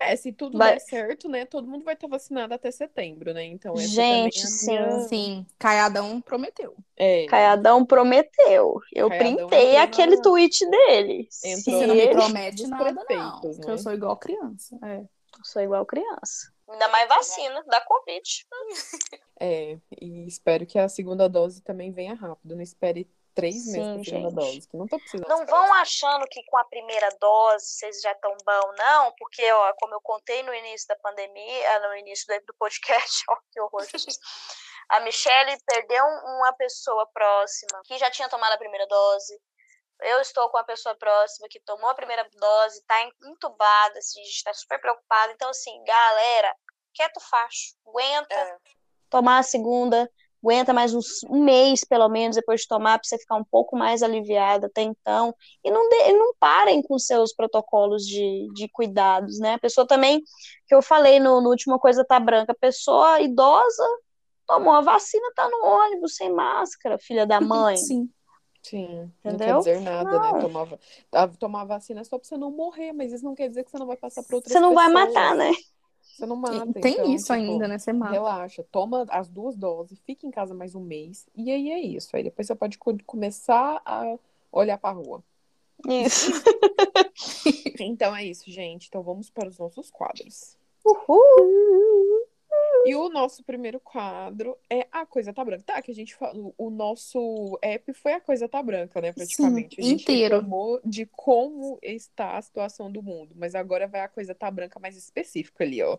[0.00, 1.44] É, se tudo Vai- der certo, né?
[1.44, 3.44] Todo mundo vai estar vacinado até setembro, né?
[3.44, 4.40] Então, essa Gente,
[4.70, 5.00] é a minha...
[5.08, 6.76] Sim, Caiadão prometeu.
[6.96, 8.80] É, Caiadão prometeu.
[8.94, 11.28] Eu Caiadão printei aquele na- tweet dele.
[11.44, 13.40] Entrou Se Você não me ele- promete nada, não.
[13.40, 13.50] né?
[13.66, 14.78] eu sou igual criança.
[14.84, 14.98] É.
[15.00, 16.52] Eu sou igual criança.
[16.68, 18.46] Ainda mais vacina, dá Covid.
[19.40, 22.54] é, e espero que a segunda dose também venha rápido.
[22.54, 23.08] Não espere
[23.38, 24.54] três Sim, meses pra segunda gente.
[24.54, 25.28] dose, que não tô precisando.
[25.28, 29.72] Não vão achando que com a primeira dose vocês já estão bom, não, porque, ó,
[29.78, 33.86] como eu contei no início da pandemia, ah, no início do podcast, ó, que horror.
[34.88, 39.38] A Michelle perdeu um- uma pessoa próxima que já tinha tomado a primeira dose.
[40.00, 44.20] Eu estou com a pessoa próxima que tomou a primeira dose, tá en- entubada, assim,
[44.20, 45.32] a gente tá super preocupado.
[45.32, 46.54] Então, assim, galera,
[46.94, 48.56] quieto facho, aguenta É.
[49.10, 50.10] tomar a segunda,
[50.42, 53.76] aguenta mais uns, um mês, pelo menos, depois de tomar, para você ficar um pouco
[53.76, 55.34] mais aliviada até então.
[55.64, 59.54] E não, de- não parem com seus protocolos de, de cuidados, né?
[59.54, 60.22] A pessoa também,
[60.66, 63.82] que eu falei no, no último Coisa Tá Branca, a pessoa idosa
[64.46, 67.76] tomou a vacina, tá no ônibus sem máscara, filha da mãe.
[67.76, 68.10] Sim.
[68.62, 69.38] Sim, não Entendeu?
[69.38, 70.32] quer dizer nada, Não.
[70.34, 70.40] né?
[70.40, 73.70] Tomar, tomar vacina é só pra você não morrer, mas isso não quer dizer que
[73.70, 75.14] você não vai passar pra outras Você não vai pessoas.
[75.14, 75.50] matar, né?
[76.18, 76.72] Você não mata.
[76.80, 77.78] Tem então, isso tipo, ainda, né?
[77.78, 78.12] Você mata.
[78.12, 82.16] Relaxa, toma as duas doses, fica em casa mais um mês, e aí é isso.
[82.16, 84.18] Aí depois você pode co- começar a
[84.50, 85.22] olhar pra rua.
[85.86, 86.32] Isso.
[87.80, 88.88] Então é isso, gente.
[88.88, 90.56] Então vamos para os nossos quadros.
[90.84, 92.27] Uhul.
[92.86, 95.62] E o nosso primeiro quadro é A Coisa Tá Branca.
[95.66, 99.76] Tá, que a gente falou, o nosso app foi A Coisa Tá Branca, né, praticamente.
[99.76, 100.46] Sim, a gente inteiro.
[100.84, 104.96] de como está a situação do mundo, mas agora vai A Coisa Tá Branca mais
[104.96, 105.98] específica ali, ó.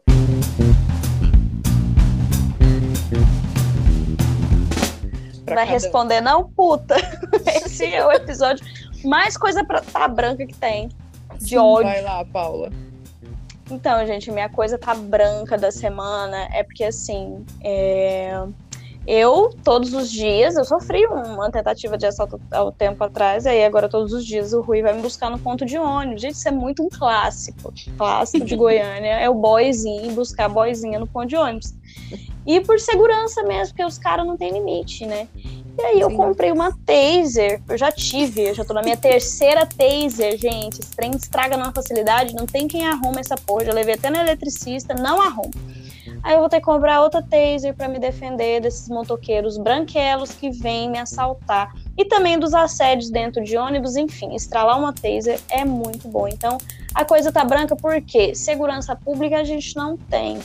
[5.45, 5.73] Pra Vai cada um.
[5.73, 6.95] responder, não, puta.
[7.65, 8.65] Esse é o episódio
[9.03, 10.89] mais coisa pra tá branca que tem.
[11.39, 11.89] De ódio.
[11.89, 12.69] Vai lá, Paula.
[13.69, 18.43] Então, gente, minha coisa tá branca da semana é porque, assim, é,
[19.07, 23.49] eu, todos os dias, eu sofri uma tentativa de assalto há um tempo atrás, e
[23.49, 26.21] aí agora todos os dias o Rui vai me buscar no ponto de ônibus.
[26.21, 27.73] Gente, isso é muito um clássico.
[27.97, 31.73] Clássico de Goiânia é o boyzinho, buscar a boyzinha no ponto de ônibus.
[32.45, 35.27] E por segurança mesmo, porque os caras não têm limite, né?
[35.79, 36.17] E aí eu Sim.
[36.17, 40.81] comprei uma taser, eu já tive, eu já tô na minha terceira taser, gente.
[40.81, 43.63] Esse trem estraga numa facilidade, não tem quem arruma essa porra.
[43.63, 45.51] Já levei até no eletricista, não arruma.
[46.21, 50.49] Aí eu vou ter que comprar outra taser pra me defender desses motoqueiros branquelos que
[50.49, 51.73] vêm me assaltar.
[51.97, 56.27] E também dos assédios dentro de ônibus, enfim, estralar uma taser é muito bom.
[56.27, 56.57] Então,
[56.93, 60.39] a coisa tá branca porque segurança pública a gente não tem.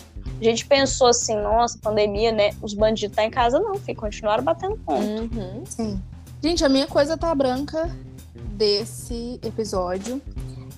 [0.46, 2.50] A gente pensou assim, nossa, pandemia, né?
[2.60, 5.02] Os bandidos tá em casa, não, filho, continuaram batendo ponto.
[5.02, 5.62] Uhum.
[5.64, 6.02] Sim.
[6.42, 7.90] Gente, a minha coisa tá branca
[8.34, 10.20] desse episódio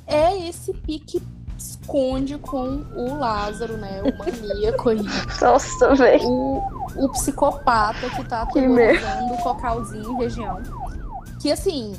[0.06, 1.20] é esse pique
[1.58, 4.02] esconde com o Lázaro, né?
[4.02, 5.00] O maníaco aí.
[5.40, 6.28] Nossa, velho.
[6.28, 6.58] o,
[6.96, 10.62] o psicopata que tá aterrorizando o Cocalzinho em região.
[11.40, 11.94] Que assim,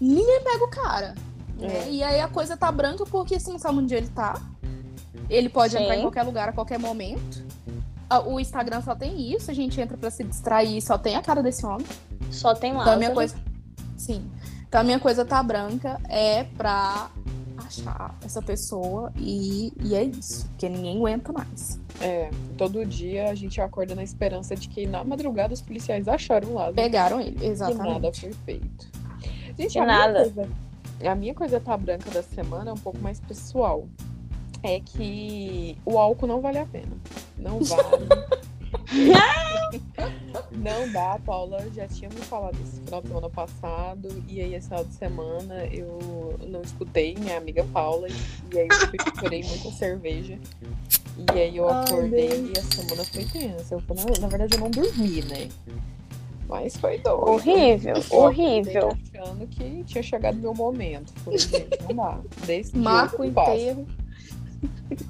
[0.00, 1.14] ninguém pega o cara.
[1.58, 1.86] né?
[1.86, 1.90] É.
[1.90, 4.40] E aí a coisa tá branca porque assim, sabe onde ele tá?
[5.30, 5.82] Ele pode Sim.
[5.82, 7.44] entrar em qualquer lugar a qualquer momento.
[8.10, 11.22] Ah, O Instagram só tem isso, a gente entra pra se distrair, só tem a
[11.22, 11.86] cara desse homem.
[12.30, 12.96] Só tem Então Lázaro.
[12.96, 13.34] a minha coisa.
[13.96, 14.24] Sim.
[14.68, 17.10] Então a minha coisa tá branca é pra
[17.58, 20.46] achar essa pessoa e, e é isso.
[20.48, 21.78] Porque ninguém aguenta mais.
[22.00, 26.48] É, todo dia a gente acorda na esperança de que na madrugada os policiais acharam
[26.48, 26.74] o Lázaro.
[26.74, 28.20] Pegaram ele, E nada exatamente.
[28.20, 28.88] foi feito.
[29.58, 30.20] Gente, a minha nada.
[30.30, 30.48] coisa-
[31.04, 33.86] a minha coisa tá branca da semana é um pouco mais pessoal.
[34.62, 36.92] É que o álcool não vale a pena.
[37.36, 38.06] Não vale.
[40.52, 44.24] não dá, a Paula já tinha me falado isso no final de semana passado.
[44.28, 48.08] E aí, esse final de semana, eu não escutei minha amiga Paula.
[48.08, 48.12] E,
[48.54, 50.38] e aí, eu chorei muita cerveja.
[51.34, 52.50] E aí, eu Ai, acordei Deus.
[52.50, 53.74] e a semana foi tensa.
[53.74, 55.48] Eu, na, na verdade, eu não dormi, né?
[56.48, 57.30] Mas foi doido.
[57.30, 58.88] Horrível, Eu horrível.
[58.88, 61.12] achando que tinha chegado meu momento.
[61.24, 62.18] Falei, gente, não dá.
[62.46, 63.86] Desse Marco inteiro.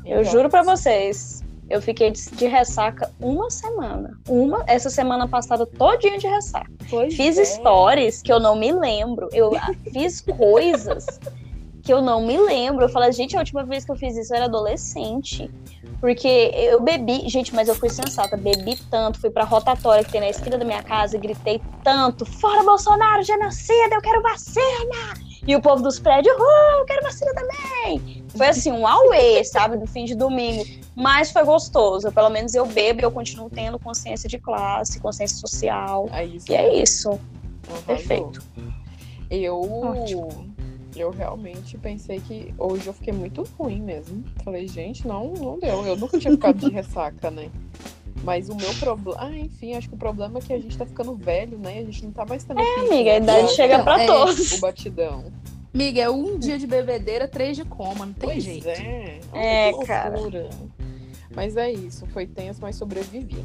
[0.05, 4.19] Eu juro pra vocês, eu fiquei de, de ressaca uma semana.
[4.29, 6.71] Uma, essa semana passada todinha de ressaca.
[6.91, 7.45] pois Fiz é.
[7.45, 9.29] stories que eu não me lembro.
[9.33, 11.07] Eu ah, fiz coisas
[11.83, 12.85] que eu não me lembro.
[12.85, 15.51] Eu falei, gente, a última vez que eu fiz isso eu era adolescente.
[16.01, 20.21] Porque eu bebi, gente, mas eu fui sensata, bebi tanto, fui pra rotatória que tem
[20.21, 25.15] na esquina da minha casa e gritei tanto: Fora Bolsonaro, genocida, eu quero vacina!
[25.47, 28.22] E o povo dos prédios, uh, eu quero vacina também!
[28.37, 30.65] Foi assim, um auê, sabe, do fim de domingo.
[30.95, 32.11] Mas foi gostoso.
[32.13, 36.09] Pelo menos eu bebo e eu continuo tendo consciência de classe, consciência social.
[36.11, 37.21] Aí, isso E é isso.
[37.69, 37.83] arrasou.
[37.87, 38.43] perfeito.
[39.31, 39.61] Eu.
[39.61, 40.53] Ótimo.
[40.95, 44.23] Eu realmente pensei que hoje eu fiquei muito ruim mesmo.
[44.45, 45.87] Falei, gente, não, não deu.
[45.87, 47.51] Eu nunca tinha ficado de ressaca, né?
[48.23, 49.19] Mas o meu problema.
[49.21, 51.79] Ah, enfim, acho que o problema é que a gente tá ficando velho, né?
[51.79, 52.61] A gente não tá mais tendo.
[52.61, 54.53] É, Amiga, a idade chega pra é, todos.
[54.53, 55.33] O batidão.
[55.75, 58.69] Miga, é um dia de bebedeira, três de coma, não tem Pois jeito.
[58.69, 59.21] é.
[59.33, 60.11] É, cara.
[60.15, 60.51] loucura.
[61.35, 63.43] Mas é isso, foi tenso, mas sobrevivi.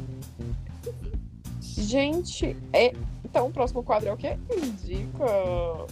[1.62, 2.92] Gente, é.
[3.24, 4.36] Então, o próximo quadro é o quê?
[4.54, 5.86] Indica.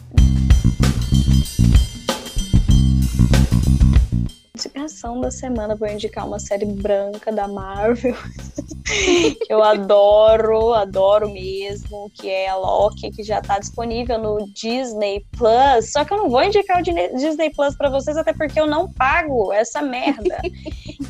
[4.57, 8.17] Indicação da semana, vou indicar uma série branca da Marvel.
[9.45, 15.27] que eu adoro, adoro mesmo, que é a Loki, que já tá disponível no Disney
[15.37, 15.93] Plus.
[15.93, 18.91] Só que eu não vou indicar o Disney Plus pra vocês, até porque eu não
[18.91, 20.41] pago essa merda.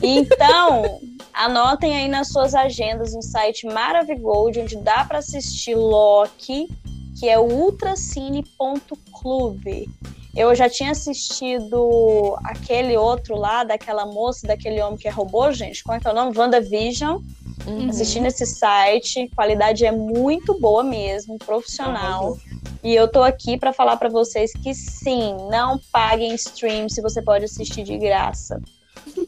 [0.02, 1.00] Então,
[1.32, 6.68] anotem aí nas suas agendas um site Maravigold, onde dá pra assistir Loki,
[7.18, 9.88] que é o ultracine.clube.
[10.36, 15.82] Eu já tinha assistido aquele outro lá, daquela moça, daquele homem que é robô, gente.
[15.82, 16.36] Qual é que é o nome?
[16.36, 17.20] WandaVision.
[17.66, 17.88] Uhum.
[17.88, 19.30] Assisti nesse site.
[19.34, 22.24] Qualidade é muito boa mesmo, profissional.
[22.24, 22.38] Arrasou.
[22.84, 27.22] E eu tô aqui pra falar pra vocês que sim, não paguem stream se você
[27.22, 28.60] pode assistir de graça.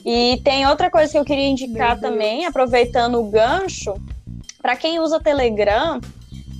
[0.04, 3.94] E tem outra coisa que eu queria indicar também, aproveitando o gancho,
[4.60, 6.00] Pra quem usa Telegram,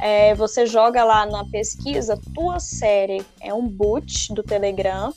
[0.01, 5.12] é, você joga lá na pesquisa tua série, é um boot do Telegram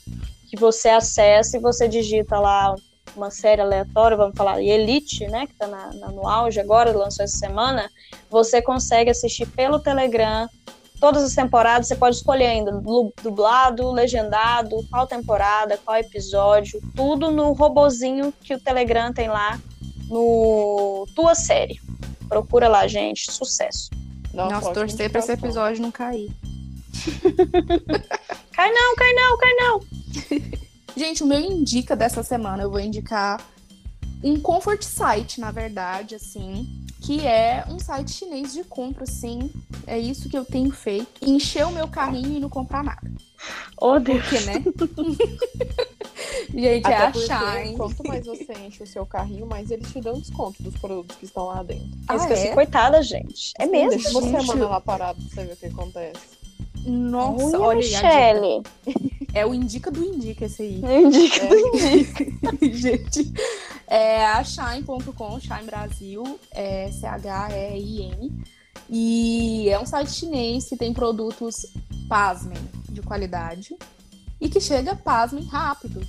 [0.49, 2.75] que você acessa e você digita lá
[3.15, 7.23] uma série aleatória, vamos falar, Elite, né, que tá na- na- no auge agora, lançou
[7.25, 7.89] essa semana,
[8.29, 10.47] você consegue assistir pelo Telegram
[10.99, 17.31] todas as temporadas, você pode escolher ainda du- dublado, legendado, qual temporada, qual episódio, tudo
[17.31, 19.59] no robozinho que o Telegram tem lá
[20.07, 21.79] no Tua Série.
[22.29, 23.89] Procura lá, gente, sucesso.
[24.33, 26.31] Nossa, Nossa, torcer pra esse episódio não cair.
[28.53, 29.81] Cai não, cai não, cai não.
[30.95, 33.41] Gente, o meu indica dessa semana, eu vou indicar
[34.23, 36.67] um comfort site, na verdade, assim,
[37.01, 39.51] que é um site chinês de compra, assim.
[39.87, 41.07] É isso que eu tenho feito.
[41.21, 43.11] Encher o meu carrinho e não comprar nada.
[43.77, 44.23] Oh, Deus.
[44.23, 44.63] Por quê, né?
[46.53, 47.77] Gente, é Até a porque Shine.
[47.77, 51.25] quanto mais você enche o seu carrinho, mais eles te dão desconto dos produtos que
[51.25, 51.89] estão lá dentro.
[52.07, 52.53] Ah, Esqueci, é?
[52.53, 53.53] coitada, gente.
[53.57, 53.89] É mesmo?
[53.91, 54.47] Deixa você gente?
[54.47, 56.41] manda lá parado pra você ver o que acontece.
[56.85, 57.77] Nossa, Olha, olha a.
[57.77, 58.63] Michele.
[59.33, 60.81] É o indica do indica esse aí.
[60.83, 61.45] Indica.
[62.75, 63.31] Gente,
[63.87, 68.31] é a Shine.com, Shine Brasil, é C-H-E-I-N.
[68.93, 71.65] E é um site chinês que tem produtos,
[72.09, 72.57] pasmem,
[72.89, 73.73] de qualidade.
[74.39, 76.05] E que chega, pasmem, rápido.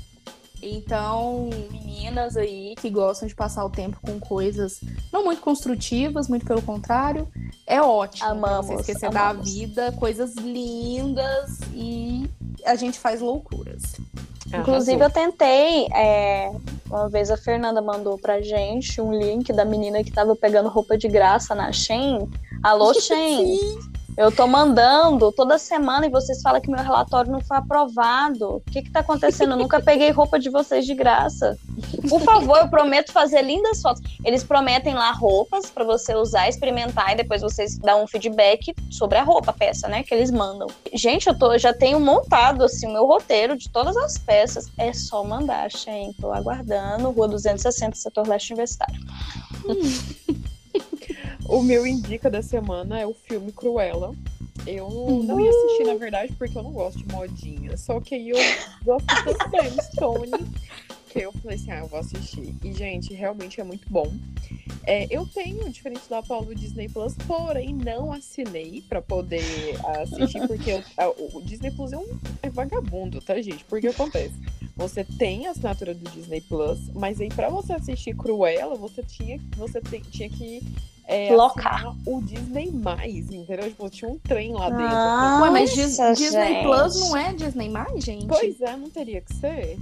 [0.62, 4.80] Então, meninas aí que gostam de passar o tempo com coisas
[5.12, 7.28] não muito construtivas, muito pelo contrário,
[7.66, 8.28] é ótimo.
[8.28, 9.38] Amamos, você esquecer amamos.
[9.38, 12.30] da vida, coisas lindas e
[12.64, 13.82] a gente faz loucuras.
[14.54, 15.88] Inclusive, eu tentei.
[15.94, 16.52] é,
[16.86, 20.96] uma vez a Fernanda mandou pra gente um link da menina que tava pegando roupa
[20.96, 22.30] de graça na Shein.
[22.62, 23.78] Alô, Shein.
[24.16, 28.56] Eu tô mandando toda semana e vocês falam que meu relatório não foi aprovado.
[28.56, 29.52] O que que tá acontecendo?
[29.52, 31.56] Eu nunca peguei roupa de vocês de graça.
[32.08, 34.02] Por favor, eu prometo fazer lindas fotos.
[34.22, 39.16] Eles prometem lá roupas pra você usar, experimentar e depois vocês dão um feedback sobre
[39.16, 40.66] a roupa, a peça, né, que eles mandam.
[40.92, 44.70] Gente, eu tô, já tenho montado assim o meu roteiro de todas as peças.
[44.76, 46.12] É só mandar, Shein.
[46.20, 47.10] Tô aguardando.
[47.10, 49.00] Rua 260, setor leste universitário.
[51.52, 54.14] O meu indica da semana é o filme Cruella.
[54.66, 54.88] Eu
[55.24, 57.76] não ia assistir, na verdade, porque eu não gosto de modinha.
[57.76, 58.38] Só que aí eu
[58.82, 60.30] gosto tanto da Stone
[61.10, 62.54] que eu falei assim, ah, eu vou assistir.
[62.64, 64.10] E, gente, realmente é muito bom.
[64.86, 69.42] É, eu tenho, diferente da Paula, o Disney Plus, porém não assinei pra poder
[70.00, 73.62] assistir, porque eu- a- o, Disney Plus é um é vagabundo, tá, gente?
[73.64, 74.32] Porque acontece.
[74.74, 79.38] Você tem a assinatura do Disney Plus, mas aí pra você assistir Cruella, você tinha,
[79.56, 80.62] você tem- tinha que
[81.06, 81.74] é, Locar.
[81.74, 83.68] assinar o Disney Mais, entendeu?
[83.68, 84.84] Tipo, tinha um trem lá dentro.
[84.86, 86.64] Ah, Ué, mas Dis- Nossa, Disney gente.
[86.64, 88.26] Plus não é Disney mais, gente?
[88.26, 89.78] Pois é, não teria que ser.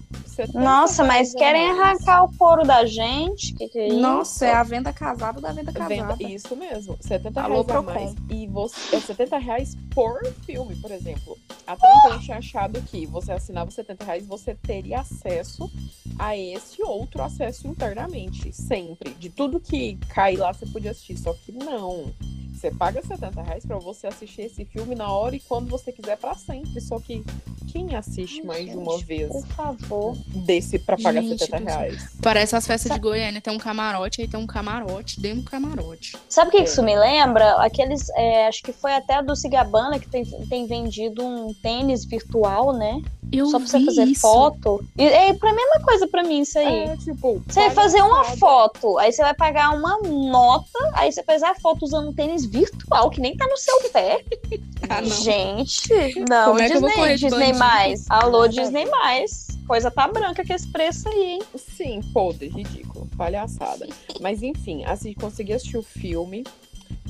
[0.54, 1.80] Nossa, mas querem mais.
[2.00, 3.52] arrancar o couro da gente?
[3.54, 3.98] Que que é isso?
[3.98, 6.14] Nossa, é a venda casada da venda casada.
[6.16, 8.14] Venda, isso mesmo, 70 Alô, reais a mais.
[8.30, 11.36] E você, é 70 reais por filme, por exemplo.
[11.66, 15.70] Até então eu tinha achado que você assinava 70 reais, você teria acesso
[16.18, 19.10] a esse outro acesso internamente, sempre.
[19.14, 21.09] De tudo que cai lá, você podia assistir.
[21.16, 22.06] Só que não.
[22.54, 26.18] Você paga 70 reais pra você assistir esse filme na hora e quando você quiser
[26.18, 26.78] pra sempre.
[26.82, 27.24] Só que
[27.72, 30.14] quem assiste mais de uma Gente, vez Por favor.
[30.44, 31.78] desse pra pagar Gente 70 do céu.
[31.78, 32.08] reais?
[32.20, 36.18] Parece as festas de Goiânia, tem um camarote, aí tem um camarote dentro do camarote.
[36.28, 36.62] Sabe o que, É.
[36.64, 37.52] que isso me lembra?
[37.64, 38.10] Aqueles.
[38.10, 42.74] é, acho que foi até a Dulce Gabbana que tem, tem vendido um tênis virtual,
[42.74, 43.00] né?
[43.32, 44.20] Eu Só pra você fazer isso.
[44.22, 44.84] foto.
[44.98, 46.66] E é pra mesma coisa pra mim isso aí.
[46.88, 51.22] É, tipo, Você vai fazer uma foto, aí você vai pagar uma nota, aí você
[51.22, 54.24] faz a foto usando um tênis virtual que nem tá no seu pé.
[54.88, 55.08] Ah, não.
[55.08, 58.06] Gente, não, Como é que eu vou Disney, mais.
[58.08, 59.46] Alô, Disney mais.
[59.64, 61.42] Coisa tá branca que esse preço aí, hein?
[61.54, 63.86] Sim, podre, ridículo, palhaçada.
[64.20, 66.44] Mas enfim, assim, consegui assistir o filme.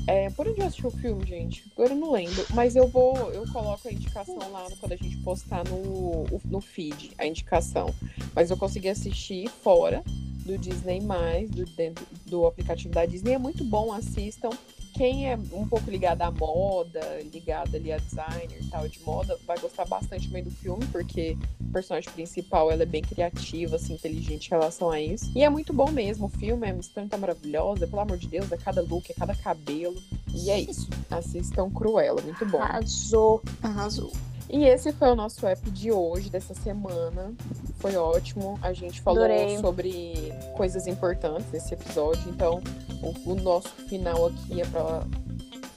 [0.06, 1.64] É, por onde eu assisti o filme, gente?
[1.72, 2.44] Agora eu não lembro.
[2.52, 7.12] Mas eu vou, eu coloco a indicação lá quando a gente postar no, no feed,
[7.16, 7.94] a indicação.
[8.34, 10.04] Mas eu consegui assistir fora
[10.50, 11.00] do Disney,
[11.48, 13.34] do, dentro do aplicativo da Disney.
[13.34, 14.50] É muito bom, assistam.
[14.92, 17.00] Quem é um pouco ligado à moda,
[17.32, 21.36] ligado ali a designer e tal de moda, vai gostar bastante também do filme, porque
[21.68, 25.30] a personagem principal ela é bem criativa, assim, inteligente em relação a isso.
[25.34, 28.26] E é muito bom mesmo o filme, a Miss Stone tá maravilhosa, pelo amor de
[28.26, 29.96] Deus, é cada look, é cada cabelo.
[30.34, 30.88] E é isso.
[31.08, 32.60] Assistam Cruella, muito bom.
[32.60, 33.40] Arrasou.
[33.62, 34.12] Arrasou.
[34.52, 37.32] E esse foi o nosso app de hoje, dessa semana.
[37.78, 38.58] Foi ótimo.
[38.60, 39.58] A gente falou Adorei.
[39.58, 42.28] sobre coisas importantes nesse episódio.
[42.28, 42.60] Então,
[43.02, 45.04] o, o nosso final aqui é para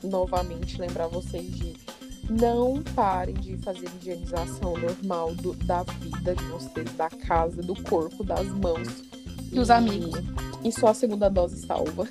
[0.04, 1.74] novamente lembrar vocês de
[2.30, 8.24] não parem de fazer higienização normal do- da vida de vocês, da casa, do corpo,
[8.24, 9.04] das mãos.
[9.54, 10.20] Dos amigos.
[10.64, 12.08] E só a segunda dose salva.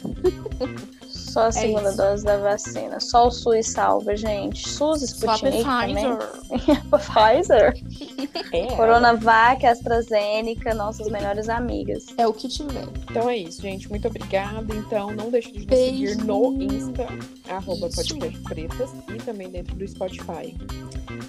[1.08, 1.96] Só a segunda isso.
[1.96, 3.00] dose da vacina.
[3.00, 4.68] Só o SUS salva, gente.
[4.68, 6.04] SUS, Sputnik também.
[6.04, 7.72] Pfizer.
[7.72, 8.52] Pfizer.
[8.52, 8.76] É.
[8.76, 12.04] Coronavac, AstraZeneca, nossas melhores amigas.
[12.18, 12.86] É o que tiver.
[13.10, 13.88] Então é isso, gente.
[13.88, 14.74] Muito obrigada.
[14.74, 16.12] Então não deixe de nos Beijo.
[16.12, 17.06] seguir no Insta,
[17.48, 20.54] arroba e também dentro do Spotify.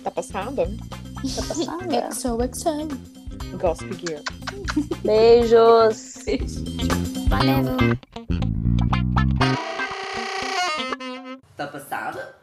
[0.03, 0.66] Tá passada?
[0.66, 1.93] Tá passando?
[2.14, 3.22] XOXO.
[3.60, 4.22] Gossip Gear.
[5.04, 6.16] Beijos.
[7.30, 7.98] Valeu!
[11.56, 12.04] Tá passado?
[12.14, 12.43] nada.